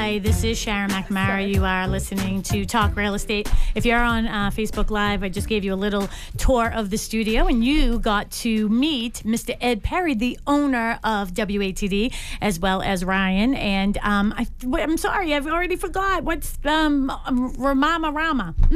[0.00, 1.46] Hi, this is Sharon McNamara.
[1.54, 3.52] You are listening to Talk Real Estate.
[3.74, 6.08] If you're on uh, Facebook Live, I just gave you a little
[6.38, 9.54] tour of the studio, and you got to meet Mr.
[9.60, 13.54] Ed Perry, the owner of WATD, as well as Ryan.
[13.54, 14.46] And um, I,
[14.80, 16.24] am sorry, I've already forgot.
[16.24, 18.54] What's um, Ramama Rama?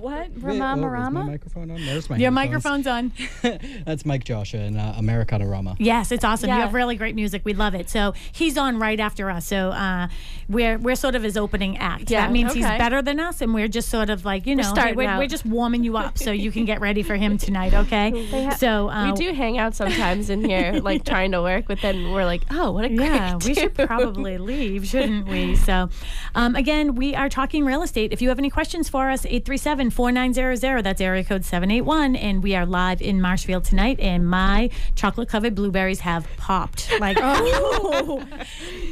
[0.00, 0.34] what?
[0.34, 1.24] Ramama My Rama?
[1.24, 1.86] microphone on?
[1.86, 3.10] There's my Your microphone's on.
[3.86, 5.76] That's Mike Joshua and uh, Americana Rama.
[5.78, 6.50] Yes, it's awesome.
[6.50, 7.40] You have really great music.
[7.46, 7.88] We love it.
[7.88, 9.46] So he's on right after us.
[9.46, 10.08] So uh,
[10.48, 12.10] we're we're sort of his opening act.
[12.10, 14.74] Yeah, that means he's better than us, and we're just sort of like you know,
[14.74, 17.74] hey, we're, we're just warming you up so you can get ready for him tonight.
[17.74, 18.50] Okay.
[18.58, 22.12] so uh, we do hang out sometimes in here, like trying to work, but then
[22.12, 25.54] we're like, oh, what a great Yeah, we should probably leave, shouldn't we?
[25.56, 25.90] So,
[26.34, 28.12] um, again, we are talking real estate.
[28.12, 32.16] If you have any questions for us, 837 4900, that's area code 781.
[32.16, 36.90] And we are live in Marshfield tonight, and my chocolate covered blueberries have popped.
[37.00, 38.24] Like, oh,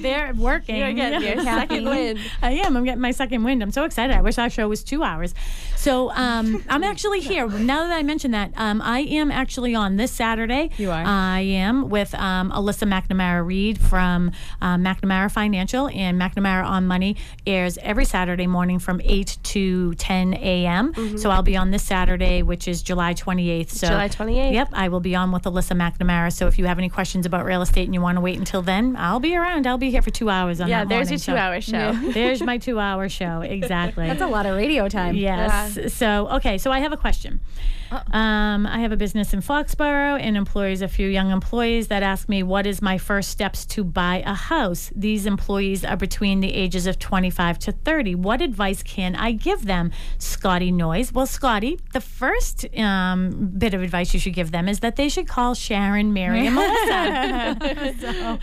[0.00, 0.75] they're working.
[0.78, 2.18] You're getting your second wind.
[2.42, 2.76] I am.
[2.76, 3.62] I'm getting my second wind.
[3.62, 4.14] I'm so excited.
[4.14, 5.34] I wish our show was two hours.
[5.76, 7.46] So um, I'm actually here.
[7.48, 10.70] Now that I mentioned that, um, I am actually on this Saturday.
[10.78, 11.02] You are?
[11.04, 17.16] I am with um, Alyssa McNamara Reed from uh, McNamara Financial, and McNamara on Money
[17.46, 21.18] airs every Saturday morning from 8 to 10 a.m.
[21.18, 23.70] So I'll be on this Saturday, which is July 28th.
[23.70, 24.52] So July 28th.
[24.52, 26.32] Yep, I will be on with Alyssa McNamara.
[26.32, 28.62] So if you have any questions about real estate and you want to wait until
[28.62, 29.66] then, I'll be around.
[29.66, 31.92] I'll be here for two hours on Yeah, that there's your two-hour show.
[32.12, 33.40] There's my two-hour show.
[33.40, 34.06] Exactly.
[34.06, 35.14] That's a lot of radio time.
[35.14, 35.92] Yes.
[35.94, 36.58] So, okay.
[36.58, 37.40] So I have a question.
[37.90, 42.28] Um, I have a business in Foxborough and employs a few young employees that ask
[42.28, 44.90] me, what is my first steps to buy a house?
[44.94, 48.14] These employees are between the ages of 25 to 30.
[48.16, 49.92] What advice can I give them?
[50.18, 51.12] Scotty Noise.
[51.12, 55.08] Well, Scotty, the first um, bit of advice you should give them is that they
[55.08, 57.94] should call Sharon, Mary, and Melissa.
[58.00, 58.38] so,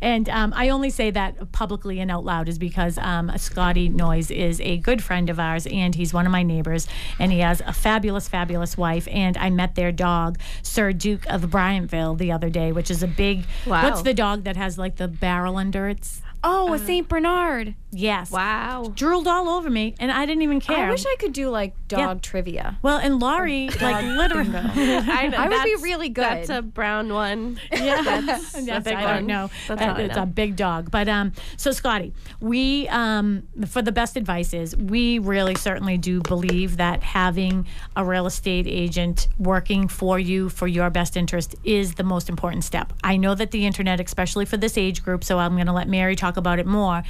[0.00, 4.30] and um, I only say that publicly and out loud is because um, Scotty Noise
[4.30, 7.60] is a good friend of ours and he's one of my neighbors and he has
[7.66, 8.85] a fabulous, fabulous wife.
[9.10, 13.08] And I met their dog, Sir Duke of Bryantville, the other day, which is a
[13.08, 13.44] big.
[13.66, 13.82] Wow.
[13.82, 17.74] What's the dog that has like the barrel under its Oh, a Saint Bernard.
[17.90, 18.30] Yes.
[18.30, 18.92] Wow.
[18.94, 20.86] Drooled all over me, and I didn't even care.
[20.86, 22.14] I wish I could do like dog Yeah.
[22.20, 22.78] trivia.
[22.82, 24.50] well, and Laurie, like literally.
[24.54, 26.22] I, know, I would be that's- really good.
[26.24, 27.58] That's a brown one.
[27.72, 29.14] Yeah, That's a yes, big I one.
[29.14, 29.50] don't know.
[29.66, 30.22] That's That- all I it's know.
[30.22, 30.90] a big dog.
[30.90, 36.20] But um, so Scotty, we um, for the best advice is we really certainly do
[36.20, 41.94] believe that having a real estate agent working for you for your best interest is
[41.94, 42.92] the most important step.
[43.02, 45.88] I know that the internet, especially for this age group, so I'm going to let
[45.88, 47.02] Mary talk about it more.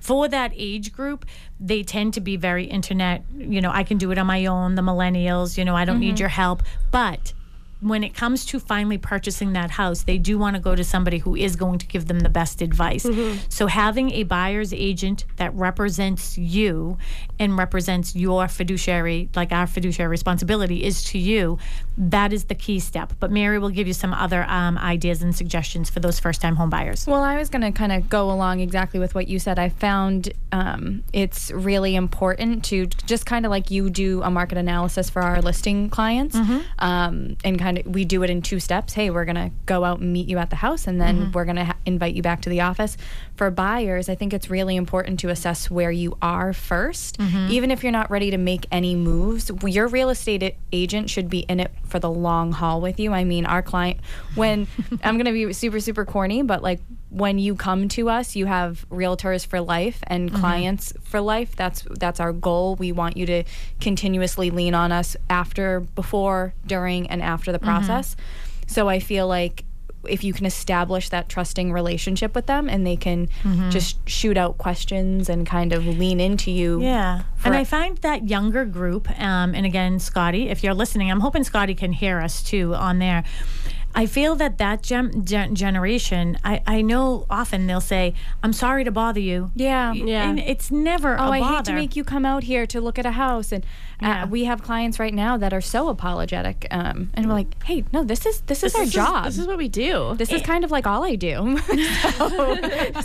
[0.00, 1.26] For that age group,
[1.58, 3.24] they tend to be very internet.
[3.36, 4.76] You know, I can do it on my own.
[4.76, 6.20] The millennials, you know, I don't need mm-hmm.
[6.20, 6.62] your help.
[6.90, 7.32] But
[7.80, 11.18] when it comes to finally purchasing that house, they do want to go to somebody
[11.18, 13.06] who is going to give them the best advice.
[13.48, 16.98] So having a buyer's agent that represents you
[17.38, 21.58] and represents your fiduciary, like our fiduciary responsibility is to you,
[21.96, 23.12] that is the key step.
[23.20, 26.56] But Mary will give you some other um, ideas and suggestions for those first time
[26.56, 27.06] home buyers.
[27.06, 29.58] Well, I was going to kind of go along exactly with what you said.
[29.58, 34.58] I found um, it's really important to just kind of like you do a market
[34.58, 36.36] analysis for our listing clients,
[36.80, 38.94] um, and kind of we do it in two steps.
[38.94, 41.32] Hey, we're going to go out and meet you at the house, and then mm-hmm.
[41.32, 42.96] we're going to ha- invite you back to the office.
[43.36, 47.50] For buyers, I think it's really important to assess where you are 1st mm-hmm.
[47.50, 49.50] even if you're not ready to make any moves.
[49.64, 53.12] Your real estate agent should be in it for the long haul with you.
[53.12, 53.98] I mean, our client,
[54.34, 54.66] when
[55.02, 58.46] I'm going to be super, super corny, but like when you come to us, you
[58.46, 60.40] have realtors for life and mm-hmm.
[60.40, 61.56] clients for life.
[61.56, 62.76] That's that's our goal.
[62.76, 63.44] We want you to
[63.80, 67.68] continuously lean on us after, before, during, and after the mm-hmm.
[67.68, 68.16] process.
[68.66, 69.64] So I feel like
[70.06, 73.70] if you can establish that trusting relationship with them and they can mm-hmm.
[73.70, 76.80] just shoot out questions and kind of lean into you.
[76.80, 77.22] Yeah.
[77.44, 81.44] And I find that younger group, um, and again, Scotty, if you're listening, I'm hoping
[81.44, 83.24] Scotty can hear us too on there.
[83.98, 88.84] I feel that that gem- gen- generation, I, I know often they'll say, I'm sorry
[88.84, 89.50] to bother you.
[89.54, 89.92] Yeah.
[89.92, 90.28] Yeah.
[90.30, 92.98] And it's never a Oh, I hate to make you come out here to look
[92.98, 93.64] at a house, and
[94.00, 94.22] Yeah.
[94.22, 97.84] uh, we have clients right now that are so apologetic, um, and we're like, "Hey,
[97.92, 99.24] no, this is this is our This is- job.
[99.24, 100.14] This is what we do.
[100.16, 101.58] this is kind of like all I do.
[102.16, 102.56] so,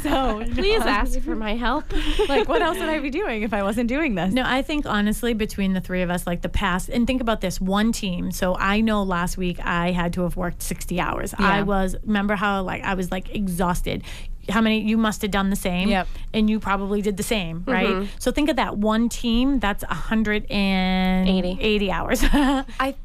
[0.03, 1.85] so Please ask for my help.
[2.29, 4.31] like, what else would I be doing if I wasn't doing this?
[4.33, 7.41] No, I think honestly, between the three of us, like the past, and think about
[7.41, 8.31] this one team.
[8.31, 11.33] So I know last week I had to have worked 60 hours.
[11.37, 14.03] I was, remember how like I was like exhausted.
[14.49, 15.87] How many, you must have done the same.
[15.87, 16.07] Yep.
[16.33, 17.71] And you probably did the same, mm-hmm.
[17.71, 18.09] right?
[18.19, 22.19] So think of that one team, that's 180 80 hours.
[22.23, 22.95] I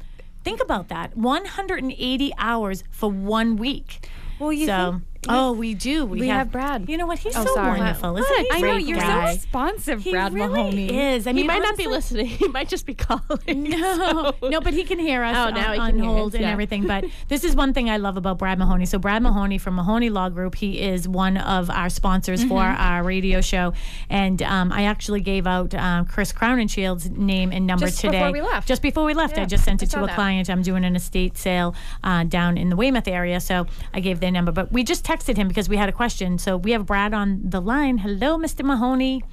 [0.43, 4.09] think about that 180 hours for one week.
[4.39, 6.05] well, you so, think- oh, we do.
[6.05, 6.87] We, we have Brad.
[6.89, 7.19] You know what?
[7.19, 7.79] He's Oh, so sorry.
[7.79, 8.13] wonderful.
[8.13, 8.23] What?
[8.23, 8.51] Isn't he?
[8.51, 9.25] I know you're guy.
[9.27, 10.97] so responsive, He Brad really Mahoney.
[11.15, 11.27] is.
[11.27, 12.27] I mean, he might not be listening.
[12.39, 13.19] He might just be calling.
[13.69, 16.27] No, no, but he can hear us Oh, on, now he on can hear hold
[16.29, 16.51] us, and yeah.
[16.51, 16.87] everything.
[16.87, 18.85] But this is one thing I love about Brad Mahoney.
[18.85, 22.81] So Brad Mahoney from Mahoney Law Group, he is one of our sponsors for Mm-hmm.
[22.81, 23.73] our radio show,
[24.09, 28.19] and um, I actually gave out um, Chris Crowninshield's name and number Just today.
[28.19, 28.67] before we left.
[28.67, 30.15] Just before we left, I just sent it to a that.
[30.15, 30.49] client.
[30.49, 34.31] I'm doing an estate sale uh, down in the Weymouth area, so I gave their
[34.31, 34.51] number.
[34.51, 36.37] But we just texted him because we had a question.
[36.37, 37.97] So we have Brad on the line.
[37.99, 38.63] Hello, Mr.
[38.63, 39.23] Mahoney.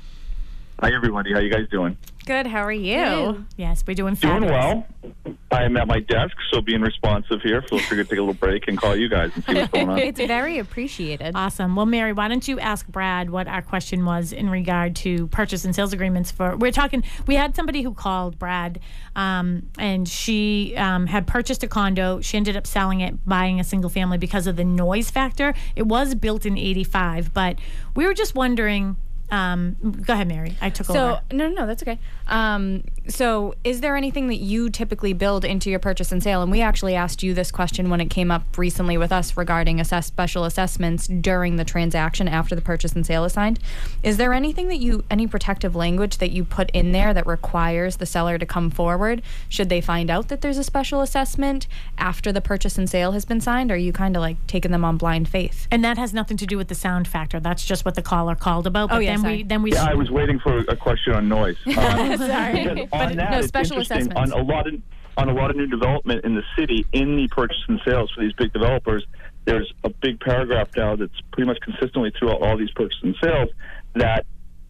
[0.81, 1.33] Hi, everybody.
[1.33, 1.97] How you guys doing?
[2.27, 2.47] Good.
[2.47, 3.47] How are you?
[3.57, 4.87] Yes, we're doing Doing well.
[5.51, 7.62] I am at my desk, so being responsive here.
[7.62, 9.89] Feel free to take a little break and call you guys and see what's going
[9.89, 9.99] on.
[10.07, 11.35] It's very appreciated.
[11.35, 11.77] Awesome.
[11.77, 15.65] Well, Mary, why don't you ask Brad what our question was in regard to purchase
[15.65, 16.57] and sales agreements for?
[16.57, 17.05] We're talking.
[17.27, 18.81] We had somebody who called Brad,
[19.15, 22.21] um, and she um, had purchased a condo.
[22.21, 25.55] She ended up selling it, buying a single family because of the noise factor.
[25.75, 27.59] It was built in '85, but
[27.95, 28.97] we were just wondering.
[29.31, 30.57] Um, go ahead, Mary.
[30.61, 31.21] I took So over.
[31.33, 31.99] no, no, no, that's okay.
[32.29, 36.43] Um, so is there anything that you typically build into your purchase and sale?
[36.43, 39.81] And we actually asked you this question when it came up recently with us regarding
[39.81, 43.59] assess special assessments during the transaction after the purchase and sale is signed.
[44.03, 47.97] Is there anything that you, any protective language that you put in there that requires
[47.97, 51.67] the seller to come forward should they find out that there's a special assessment
[51.99, 53.71] after the purchase and sale has been signed?
[53.71, 55.67] Or are you kind of like taking them on blind faith?
[55.71, 57.39] and that has nothing to do with the sound factor.
[57.41, 58.89] That's just what the caller called about.
[58.91, 59.37] But Oh, yeah, then sorry.
[59.38, 61.57] we then we Yeah, I was waiting for a question on noise.
[61.66, 61.72] Uh,
[62.16, 64.12] Sorry, because but on that, no special interesting.
[64.12, 64.33] assessments.
[64.33, 64.74] On a lot of
[65.18, 68.22] on a lot of new development in the city, in the purchase and sales for
[68.22, 69.05] these big developers,
[69.46, 73.48] there's a big paragraph now that's pretty much consistently throughout all these purchase and sales
[73.94, 74.26] that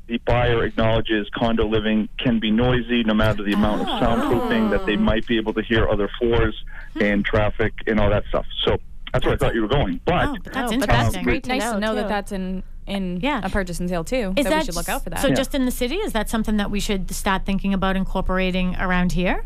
[0.07, 4.87] the buyer acknowledges condo living can be noisy no matter the amount of soundproofing that
[4.87, 6.55] they might be able to hear other floors
[7.01, 8.47] and traffic and all that stuff.
[8.65, 8.77] So
[9.13, 10.01] that's where I thought you were going.
[10.05, 11.25] But Oh, but that's Oh, but that's interesting.
[11.25, 13.41] great to nice to know, know that that's in in Yeah.
[13.45, 14.33] a purchase and sale too.
[14.37, 15.21] Is so that we should look out for that.
[15.21, 15.35] So Yeah.
[15.35, 19.13] just in the city, is that something that we should start thinking about incorporating around
[19.13, 19.45] here?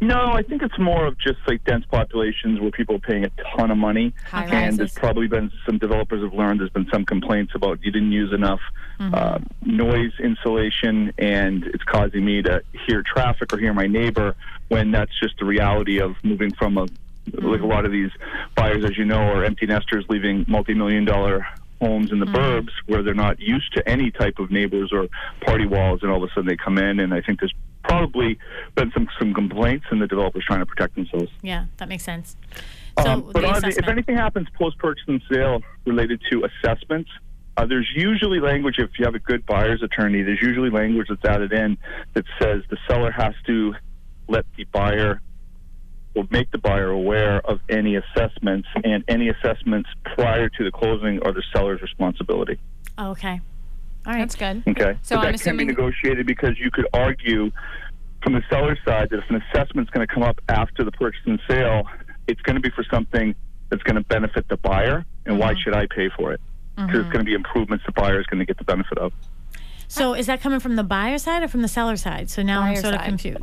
[0.00, 3.30] No, I think it's more of just like dense populations where people are paying a
[3.56, 4.12] ton of money.
[4.30, 4.76] High and rises.
[4.78, 8.32] there's probably been some developers have learned there's been some complaints about you didn't use
[8.32, 8.60] enough
[9.00, 14.36] uh, noise insulation and it's causing me to hear traffic or hear my neighbor
[14.68, 16.86] when that's just the reality of moving from a
[17.32, 18.10] like a lot of these
[18.54, 21.44] buyers as you know are empty nesters leaving multi-million dollar
[21.80, 25.08] homes in the burbs where they're not used to any type of neighbors or
[25.42, 28.38] party walls and all of a sudden they come in and I think there's probably
[28.74, 31.30] been some some complaints and the developers trying to protect themselves.
[31.42, 32.36] Yeah, that makes sense.
[33.02, 37.10] So Um, but the if anything happens post purchase and sale related to assessments,
[37.56, 38.76] uh, there's usually language.
[38.78, 41.78] If you have a good buyer's attorney, there's usually language that's added in
[42.14, 43.74] that says the seller has to
[44.28, 45.20] let the buyer
[46.14, 51.20] or make the buyer aware of any assessments, and any assessments prior to the closing
[51.24, 52.58] are the seller's responsibility.
[52.96, 53.40] Oh, okay.
[54.06, 54.20] All right.
[54.20, 54.62] That's good.
[54.66, 54.98] Okay.
[55.02, 57.50] So but I'm that can be assuming- negotiated because you could argue
[58.22, 61.20] from the seller's side that if an assessment's going to come up after the purchase
[61.26, 61.82] and sale,
[62.26, 63.34] it's going to be for something
[63.68, 65.60] that's going to benefit the buyer, and why Mm-hmm.
[65.62, 66.40] should I pay for it?
[66.74, 69.12] Because it's going to be improvements the buyer is going to get the benefit of.
[69.88, 72.30] So is that coming from the buyer side or from the seller side?
[72.30, 73.08] So now I'm Buyer sort of side.
[73.08, 73.38] confused.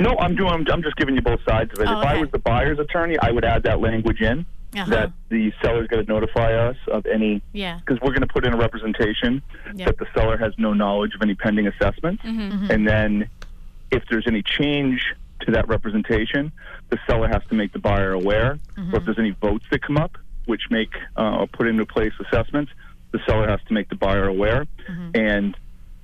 [0.00, 0.50] No, I'm doing.
[0.50, 1.88] I'm, I'm just giving you both sides of it.
[1.88, 4.86] Oh, if I was the buyer's attorney, I would add that language in Uh-huh.
[4.90, 7.78] that the seller's going to notify us of any Yeah.
[7.80, 9.42] because we're going to put in a representation
[9.74, 9.86] Yeah.
[9.86, 12.70] that the seller has no knowledge of any pending assessments, Mm-hmm.
[12.70, 13.28] and then
[13.90, 15.04] if there's any change
[15.40, 16.52] to that representation,
[16.90, 18.58] the seller has to make the buyer aware.
[18.76, 18.94] Mm-hmm.
[18.94, 22.12] Or if there's any votes that come up which make uh, or put into place
[22.24, 22.72] assessments,
[23.12, 25.10] the seller has to make the buyer aware, Mm-hmm.
[25.14, 25.56] and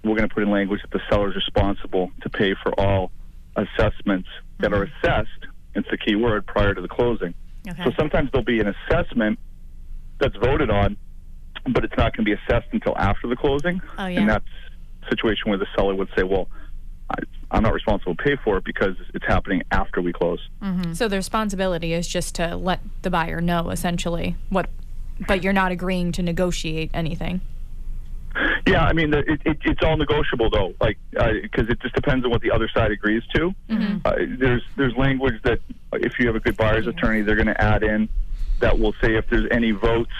[0.04, 3.10] we're going to put in language that the seller is responsible to pay for all
[3.56, 4.28] assessments
[4.60, 5.06] that are Mm-hmm.
[5.06, 5.46] assessed.
[5.74, 7.34] It's the key word prior to the closing.
[7.68, 7.84] Okay.
[7.84, 9.38] So sometimes there'll be an assessment
[10.18, 10.96] that's voted on,
[11.70, 13.80] but it's not going to be assessed until after the closing.
[13.98, 14.20] Oh, yeah.
[14.20, 14.44] And that's
[15.02, 16.48] a situation where the seller would say, well,
[17.10, 17.16] I,
[17.50, 20.40] I'm not responsible to pay for it because it's happening after we close.
[20.94, 24.70] So the responsibility is just to let the buyer know essentially what,
[25.28, 27.40] but you're not agreeing to negotiate anything.
[28.66, 32.24] Yeah, I mean, the, it, it, it's all negotiable though, like because it just depends
[32.24, 33.54] on what the other side agrees to.
[34.04, 35.60] Uh, there's there's language that
[35.94, 38.08] if you have a good buyer's attorney, they're going to add in
[38.60, 40.10] that will say if there's any votes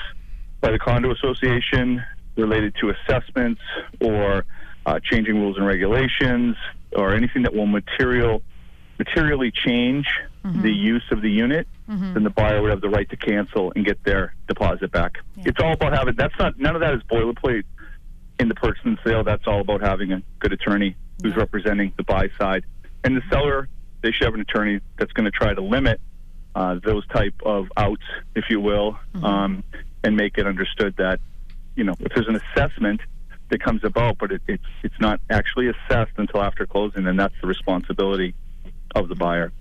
[0.61, 2.03] by the condo association
[2.37, 3.61] related to assessments
[4.01, 4.45] or
[4.85, 6.57] uh, changing rules and regulations
[6.93, 8.43] or anything that will material
[8.99, 10.07] materially change
[10.63, 11.67] the use of the unit,
[12.15, 15.19] then the buyer would have the right to cancel and get their deposit back.
[15.39, 16.15] It's all about having.
[16.15, 17.65] That's not none of that is boilerplate
[18.39, 19.25] in the purchase and sale.
[19.25, 22.65] That's all about having a good attorney who's representing the buy side,
[23.05, 23.69] and the seller.
[24.03, 26.01] They should have an attorney that's going to try to limit
[26.55, 29.65] uh, those type of outs, if you will, um,
[30.05, 31.21] and make it understood that
[31.75, 33.01] you know if there's an assessment
[33.51, 37.35] that comes about, but it, it's it's not actually assessed until after closing, then that's
[37.41, 38.35] the responsibility
[38.95, 39.53] of the buyer.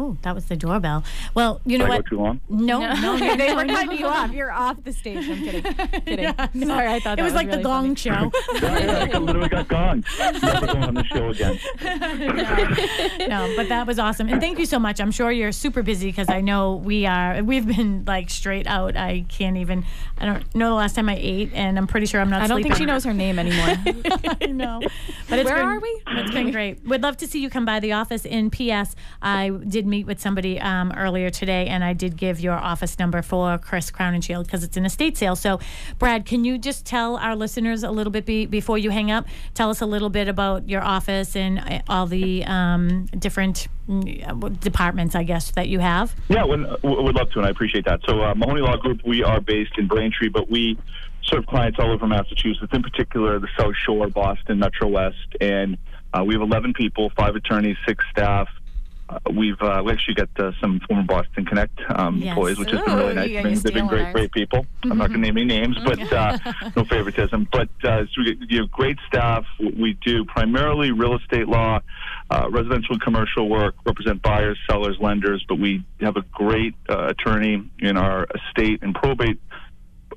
[0.00, 1.02] Oh, that was the doorbell.
[1.34, 2.04] Well, you know Did I what?
[2.04, 2.40] go too long?
[2.48, 4.30] No, no, they were cutting you off.
[4.32, 5.28] You're off the stage.
[5.28, 5.62] I'm kidding.
[6.06, 6.66] kidding.
[6.68, 8.30] Sorry, I thought It that was like the really gong funny.
[8.30, 8.30] show.
[8.62, 10.04] yeah, I literally got gone.
[10.18, 11.58] Never going on the show again.
[13.28, 14.28] no, but that was awesome.
[14.28, 15.00] And thank you so much.
[15.00, 17.42] I'm sure you're super busy because I know we are.
[17.42, 18.96] We've been like straight out.
[18.96, 19.84] I can't even.
[20.18, 22.42] I don't know the last time I ate, and I'm pretty sure I'm not.
[22.42, 23.76] I don't think she knows her name anymore.
[24.40, 24.80] I know.
[25.28, 26.02] But it's Where been, are we?
[26.08, 26.84] It's been great.
[26.84, 28.24] We'd love to see you come by the office.
[28.24, 32.54] In PS, I did meet with somebody um, earlier today, and I did give your
[32.54, 35.36] office number for Chris Crowninshield because it's an estate sale.
[35.36, 35.60] So,
[35.98, 39.26] Brad, can you just tell our listeners a little bit be, before you hang up?
[39.54, 44.60] Tell us a little bit about your office and uh, all the um, different mm,
[44.60, 46.14] departments, I guess, that you have.
[46.28, 48.00] Yeah, would, would love to, and I appreciate that.
[48.06, 50.78] So, uh, Mahoney Law Group, we are based in Braintree, but we
[51.24, 55.76] serve clients all over Massachusetts, in particular the South Shore, Boston, Metro West, and
[56.12, 58.48] uh, we have 11 people, five attorneys, six staff.
[59.08, 62.28] Uh, we've uh, we actually got uh, some former Boston Connect um, Yes.
[62.28, 63.62] employees, which has been really nice.
[63.62, 64.12] They've been- great, ours.
[64.12, 64.66] great people.
[64.84, 66.36] I'm not going to name any names, but uh,
[66.76, 67.48] no favoritism.
[67.50, 69.44] But uh, so we get, you have great staff.
[69.58, 71.80] We do primarily real estate law,
[72.30, 75.42] uh, residential and commercial work, represent buyers, sellers, lenders.
[75.48, 79.40] But we have a great uh, attorney in our estate and probate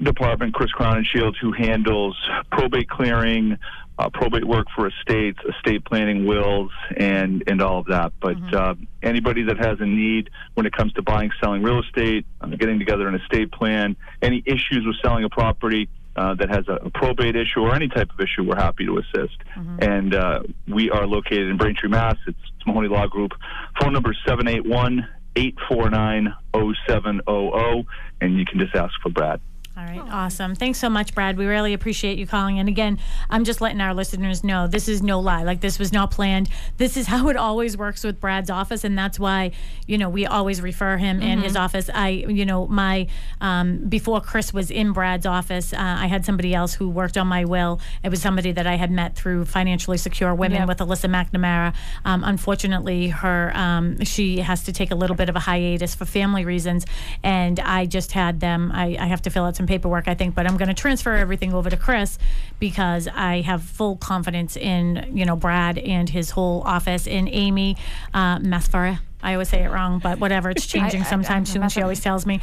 [0.03, 2.17] department, Chris Crowninshields, who handles
[2.51, 3.57] probate clearing,
[3.99, 8.13] uh, probate work for estates, estate planning, wills, and and all of that.
[8.19, 12.25] But uh, anybody that has a need when it comes to buying, selling real estate,
[12.41, 15.89] uh, getting together an estate plan, any issues with selling a property.
[16.13, 18.97] Uh, that has a, a probate issue or any type of issue, we're happy to
[18.97, 19.37] assist.
[19.81, 22.17] And uh, we are located in Braintree, Mass.
[22.27, 23.31] It's, it's Mahoney Law Group.
[23.79, 27.85] Phone number is 781 849 0700,
[28.19, 29.39] and you can just ask for Brad.
[29.77, 30.53] All right, awesome.
[30.53, 31.37] Thanks so much, Brad.
[31.37, 32.59] We really appreciate you calling.
[32.59, 32.99] And again,
[33.29, 35.43] I'm just letting our listeners know this is no lie.
[35.43, 36.49] Like this was not planned.
[36.75, 39.51] This is how it always works with Brad's office, and that's why
[39.87, 41.89] you know we always refer him in his office.
[41.93, 43.07] I, you know, my
[43.39, 47.27] um, before Chris was in Brad's office, uh, I had somebody else who worked on
[47.27, 47.79] my will.
[48.03, 50.67] It was somebody that I had met through Financially Secure Women Yep.
[50.67, 51.73] with Alyssa McNamara.
[52.03, 56.03] Um, unfortunately, her um, she has to take a little bit of a hiatus for
[56.03, 56.85] family reasons,
[57.23, 58.69] and I just had them.
[58.73, 61.13] I, I have to fill out some paperwork, I think, but I'm going to transfer
[61.15, 62.17] everything over to Chris
[62.59, 67.77] because I have full confidence in you know Brad and his whole office and Amy
[68.13, 68.99] uh, Masfara.
[69.23, 70.49] I always say it wrong, but whatever.
[70.49, 71.69] It's changing I- sometime I- soon.
[71.69, 72.39] She always tells me.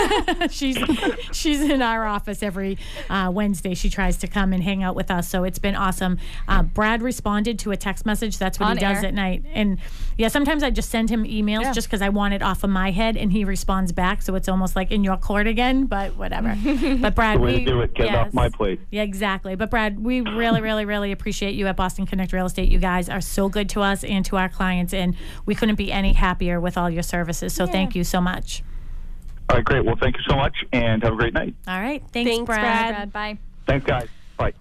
[0.50, 0.78] she's
[1.32, 2.78] she's in our office every
[3.08, 3.74] uh, Wednesday.
[3.74, 6.18] She tries to come and hang out with us, so it's been awesome.
[6.48, 8.38] Uh, Brad responded to a text message.
[8.38, 9.06] That's what On he does air.
[9.08, 9.44] at night.
[9.52, 9.78] And
[10.16, 11.72] yeah, sometimes I just send him emails Yeah.
[11.72, 14.22] just because I want it off of my head, and he responds back.
[14.22, 15.86] So it's almost like in your court again.
[15.86, 16.56] But whatever.
[17.00, 17.94] but Brad, The way we to do it.
[17.94, 18.80] Get it off my plate.
[18.90, 19.54] Yeah, exactly.
[19.56, 22.68] But Brad, we really, really, really appreciate you at Boston Connect Real Estate.
[22.68, 25.16] You guys are so good to us and to our clients, and
[25.46, 27.52] we couldn't be any happier with all your services.
[27.52, 28.62] So thank you so much.
[29.48, 29.84] All right, great.
[29.84, 31.56] Well, thank you so much, and have a great night.
[31.66, 32.60] All right, thanks, Thanks, Brad.
[32.60, 32.94] Brad.
[32.94, 33.38] Brad, bye.
[33.66, 34.08] Thanks, guys.
[34.36, 34.52] Bye.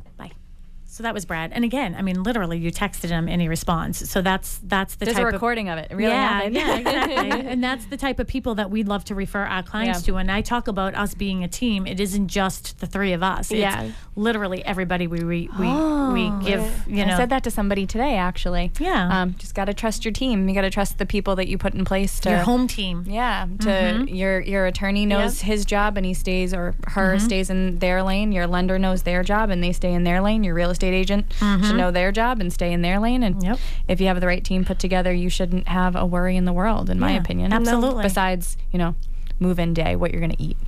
[1.00, 4.10] So that was Brad, and again, I mean, literally, you texted him and he responds.
[4.10, 5.88] So that's that's the There's type a of recording of it.
[5.92, 6.56] It really yeah, happened.
[6.56, 7.16] yeah, exactly.
[7.52, 10.14] and that's the type of people that we'd love to refer our clients Yeah.
[10.16, 10.18] to.
[10.18, 11.88] And I talk about us being a team.
[11.88, 13.50] It isn't just the three of us.
[13.50, 13.92] It's Yeah.
[14.18, 15.68] literally everybody we we we,
[16.12, 16.84] we give.
[16.86, 18.74] You know, Oh, I said that to somebody today, actually.
[18.78, 19.22] Yeah.
[19.22, 20.50] Um, just got to trust your team.
[20.50, 23.06] You got to trust the people that you put in place to your home team.
[23.08, 27.26] Yeah, to your your attorney knows his job and he stays or her Mm-hmm.
[27.26, 28.34] stays in their lane.
[28.34, 30.44] Your lender knows their job and they stay in their lane.
[30.44, 33.24] Your real estate agent should know their job and stay in their lane.
[33.24, 33.46] And Mm-hmm.
[33.46, 33.60] Yep.
[33.88, 36.54] if you have the right team put together, you shouldn't have a worry in the
[36.54, 37.54] world, in my opinion.
[37.54, 38.04] absolutely.
[38.04, 38.96] Besides, you know,
[39.40, 40.58] move in day, what you're gonna eat,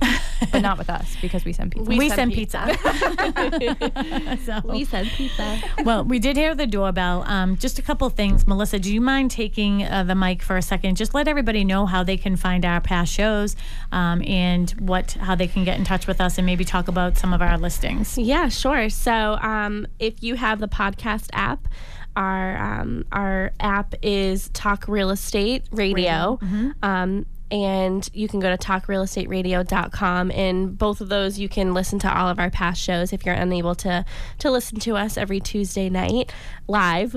[0.50, 1.88] but not with us because we send pizza.
[1.90, 2.66] We, send send pizza.
[4.44, 5.60] So- We said pizza.
[5.84, 7.22] well, we did hear the doorbell.
[7.26, 8.46] Um, just a couple things.
[8.46, 10.96] Melissa, do you mind taking uh, the mic for a second?
[10.96, 13.56] Just let everybody know how they can find our past shows
[13.92, 17.16] um, and what how they can get in touch with us and maybe talk about
[17.18, 18.16] some of our listings.
[18.18, 18.88] Yeah, sure.
[18.90, 21.68] So um, if you have the podcast app,
[22.16, 26.38] our um, our app is Talk Real Estate Radio.
[26.82, 32.18] Um, and you can go to talkrealestateradio.com and both of those you can listen to
[32.18, 34.04] all of our past shows if you're unable to
[34.38, 36.32] to listen to us every Tuesday night
[36.66, 37.14] live.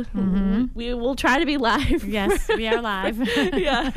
[0.76, 2.04] We will try to be live.
[2.04, 3.18] Yes, we are live.
[3.54, 3.90] yeah.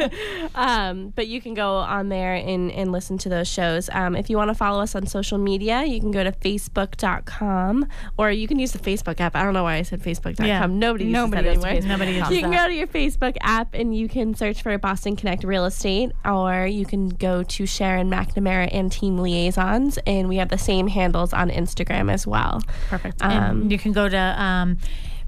[0.54, 3.90] Um, but you can go on there and, and listen to those shows.
[3.92, 7.86] Um, if you want to follow us on social media, you can go to facebook.com
[8.16, 9.34] or you can use the Facebook app.
[9.34, 10.46] I don't know why I said facebook.com.
[10.46, 10.66] Yeah.
[10.66, 11.88] Nobody uses Nobody that anymore.
[11.88, 12.64] Nobody uses You can that.
[12.64, 16.66] go to your Facebook app and you can search for Boston Connect Real Estate, or
[16.66, 21.32] you can go to Sharon McNamara and Team Liaisons, and we have the same handles
[21.32, 22.62] on Instagram as well.
[22.88, 23.22] Perfect.
[23.22, 24.78] Um, you can go to um,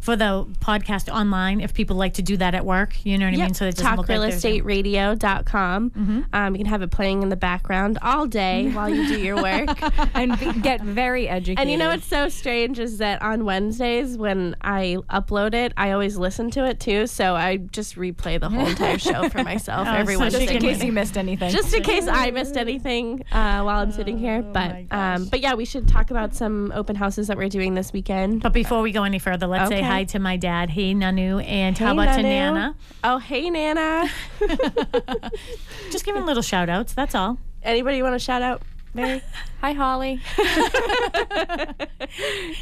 [0.00, 3.04] for the podcast online if people like to do that at work.
[3.04, 3.54] You know what I mean?
[3.54, 6.26] So it doesn't look like there's a- talkrealestateradio.com.
[6.32, 9.36] Um, you can have it playing in the background all day while you do your
[9.42, 9.68] work.
[10.14, 11.60] and be, get very educated.
[11.60, 15.92] And you know what's so strange is that on Wednesdays when I upload it, I
[15.92, 17.06] always listen to it too.
[17.06, 20.46] So I just replay the whole entire show for myself every so Wednesday.
[20.46, 21.50] just in case you missed anything.
[21.50, 25.54] just in case I missed anything uh, while I'm sitting here, but um, but yeah,
[25.54, 28.42] we should talk about some open houses that we're doing this weekend.
[28.42, 29.89] But before we go any further, let's say Okay.
[29.90, 30.70] Hi to my dad.
[30.70, 31.44] Hey, Nanu.
[31.44, 32.76] And how Hey, about to Nana?
[33.02, 34.08] Oh, hey Nana.
[35.90, 36.92] Just giving little shout outs.
[36.92, 37.38] That's all.
[37.62, 38.62] Anybody want to shout out?
[38.94, 39.22] Mary?
[39.60, 40.20] Hi, Holly.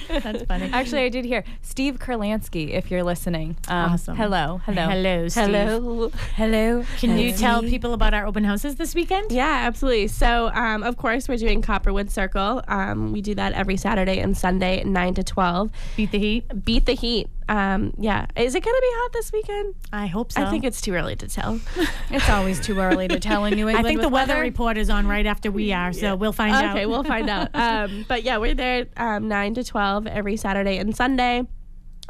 [0.09, 0.69] That's funny.
[0.73, 2.71] Actually, I did hear Steve Kurlansky.
[2.71, 4.17] If you're listening, um, Awesome.
[4.17, 5.45] Hello, hello, Hello, Steve.
[5.45, 6.11] Hello.
[6.35, 6.85] hello.
[6.99, 9.31] Can you tell people about our open houses this weekend?
[9.31, 10.09] Yeah, absolutely.
[10.09, 12.63] So, um, of course, we're doing Copperwood Circle.
[12.67, 15.71] Um, we do that every Saturday and Sunday, 9 to 12.
[15.97, 16.65] Beat the heat.
[16.65, 17.29] Beat the heat.
[17.49, 18.27] Um, yeah.
[18.37, 19.75] Is it going to be hot this weekend?
[19.91, 20.43] I hope so.
[20.43, 21.61] I think it's too early to tell.
[22.11, 23.87] It's always too early to tell in New England.
[23.87, 26.55] I think the with weather report is on right after we are, so we'll find
[26.55, 26.88] out.
[26.89, 27.49] We'll find out.
[27.55, 31.43] Um, but yeah, we're there um, 9 to 12 every Saturday and Sunday.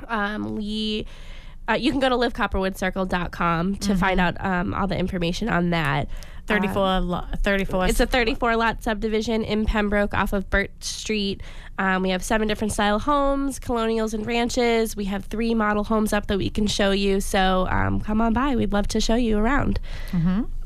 [0.06, 1.06] Um, we.
[1.68, 6.08] Uh, you can go to livecopperwoodcircle.com to find out um, all the information on that.
[6.46, 7.88] 34, lo- 34.
[7.88, 11.42] It's a 34 lot subdivision in Pembroke off of Burt Street.
[11.78, 14.96] Um, we have seven different style homes, colonials and ranches.
[14.96, 17.20] We have three model homes up that we can show you.
[17.20, 18.56] So um, come on by.
[18.56, 19.78] We'd love to show you around.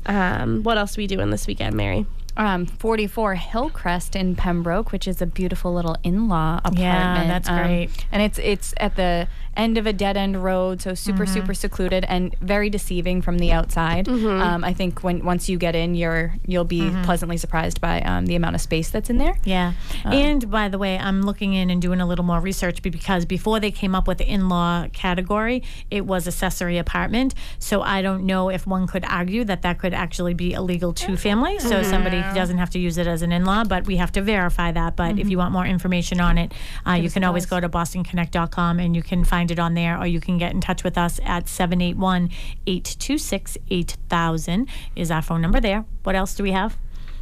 [0.05, 2.05] Um, what else are we doing this weekend, Mary?
[2.37, 6.79] Um, 44 Hillcrest in Pembroke, which is a beautiful little in-law apartment.
[6.79, 8.05] Yeah, that's Um, great.
[8.11, 11.33] and it's it's at the end of a dead end road, so super Mm-hmm.
[11.33, 14.05] super secluded and very deceiving from the outside.
[14.07, 14.41] Mm-hmm.
[14.41, 18.25] Um, I think when once you get in, you're you'll be pleasantly surprised by um,
[18.25, 19.35] the amount of space that's in there.
[19.45, 19.73] Yeah.
[20.05, 23.25] and by the way, I'm looking in and doing a little more research be- because
[23.25, 27.33] before they came up with the in law category, it was accessory apartment.
[27.59, 31.15] So I don't know if one could argue that that could actually be illegal two
[31.15, 31.59] family.
[31.59, 34.21] So somebody doesn't have to use it as an in law, but we have to
[34.21, 34.95] verify that.
[34.95, 36.51] But if you want more information on it,
[36.87, 40.05] uh, you can always go to bostonconnect.com and you can find it on there, or
[40.07, 42.29] you can get in touch with us at 781
[42.67, 45.85] 826 8000 is our phone number there.
[46.03, 46.77] What else do we have?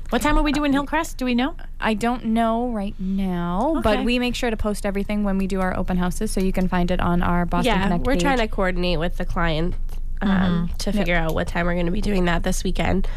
[0.10, 1.18] What time are we doing Hillcrest?
[1.18, 1.56] Do we know?
[1.80, 3.82] I don't know right now, Okay.
[3.82, 6.52] but we make sure to post everything when we do our open houses, so you
[6.52, 8.22] can find it on our Boston yeah, Connect we're page.
[8.22, 9.76] trying to coordinate with the client
[10.22, 10.76] um, Mm-hmm.
[10.80, 13.08] to figure out what time we're going to be doing that this weekend.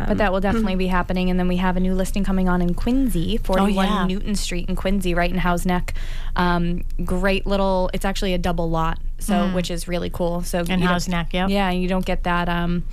[0.00, 1.30] Um, But that will definitely be happening.
[1.30, 4.06] And then we have a new listing coming on in Quincy, 41 Oh, yeah.
[4.06, 5.94] Newton Street in Quincy, right in Houghs Neck.
[6.36, 10.42] Um, great little, it's actually a double lot, so which is really cool.
[10.42, 11.50] So In Houghs Neck, yep.
[11.50, 12.48] Yeah, you don't get that.
[12.48, 12.84] Um,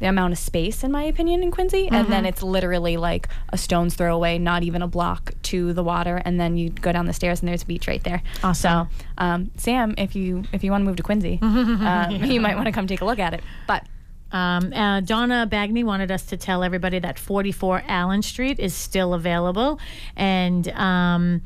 [0.00, 2.10] the amount of space, in my opinion, in Quincy, and Mm-hmm.
[2.12, 6.22] then it's literally like a stone's throw away, not even a block to the water,
[6.24, 8.22] and then you go down the stairs and there's a beach right there.
[8.44, 8.88] Awesome.
[8.88, 12.54] So, um, Sam, if you if you want to move to Quincy, um, you might
[12.54, 13.40] want to come take a look at it.
[13.66, 13.86] But
[14.32, 19.14] Um, uh, Donna Bagney wanted us to tell everybody that 44 Allen Street is still
[19.14, 19.78] available,
[20.16, 21.42] and um,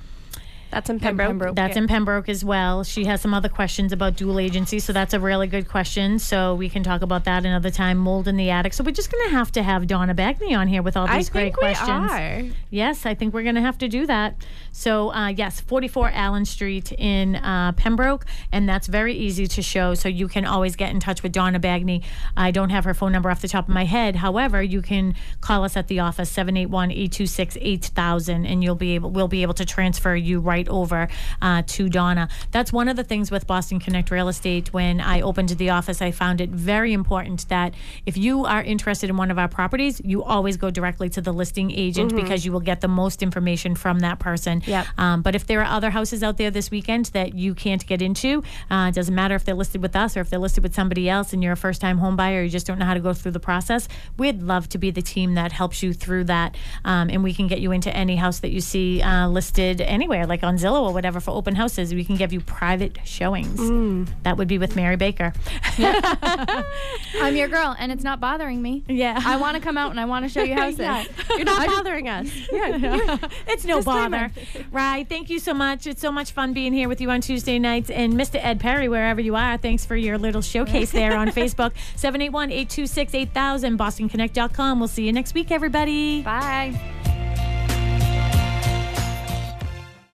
[0.73, 1.29] that's in Pembroke.
[1.29, 1.55] Pembroke.
[1.55, 2.83] that's in Pembroke as well.
[2.83, 6.19] She has some other questions about dual agency, so that's a really good question.
[6.19, 7.99] So we can talk about that another time.
[7.99, 8.73] Mold in the attic.
[8.73, 11.19] So we're just going to have to have Donna Bagney on here with all I
[11.19, 12.11] these great think we questions.
[12.11, 12.43] are.
[12.71, 14.35] Yes, I think we're going to have to do that.
[14.73, 19.93] So, uh, yes, 44 Allen Street in uh, Pembroke, and that's very easy to show.
[19.93, 22.03] So, you can always get in touch with Donna Bagney.
[22.35, 24.17] I don't have her phone number off the top of my head.
[24.17, 29.11] However, you can call us at the office 781 826 8000, and you'll be able,
[29.11, 31.09] we'll be able to transfer you right over
[31.41, 32.29] uh, to Donna.
[32.51, 34.73] That's one of the things with Boston Connect Real Estate.
[34.73, 37.75] When I opened the office, I found it very important that
[38.07, 41.33] if you are interested in one of our properties, you always go directly to the
[41.33, 44.63] listing agent because you will get the most information from that person.
[44.67, 44.87] Yep.
[44.99, 48.03] Um, but if there are other houses out there this weekend that you can't get
[48.03, 50.75] into, uh, it doesn't matter if they're listed with us or if they're listed with
[50.75, 53.01] somebody else and you're a first time home buyer, you just don't know how to
[53.01, 53.89] go through the process.
[54.19, 56.57] We'd love to be the team that helps you through that.
[56.85, 60.27] Um, and we can get you into any house that you see uh, listed anywhere,
[60.27, 61.95] like on Zillow or whatever for open houses.
[61.95, 63.59] We can give you private showings.
[63.59, 64.09] Mm.
[64.23, 65.33] That would be with Mary Baker.
[65.79, 68.85] I'm your girl, and it's not bothering me.
[68.89, 69.21] Yeah.
[69.25, 70.81] I want to come out and I want to show you houses.
[70.83, 71.05] Yeah.
[71.31, 72.31] You're not bothering us.
[72.53, 73.19] Yeah.
[73.47, 74.31] it's no bother.
[74.71, 75.09] Right.
[75.09, 75.87] Thank you so much.
[75.87, 77.91] It's so much fun being here with you on Tuesday nights.
[77.91, 78.37] And Mr.
[78.43, 81.73] Ed Perry, wherever you are, thanks for your little showcase there on Facebook.
[81.97, 84.79] 781 826 8000, BostonConnect.com.
[84.79, 86.23] We'll see you next week, everybody.
[86.23, 87.22] Bye.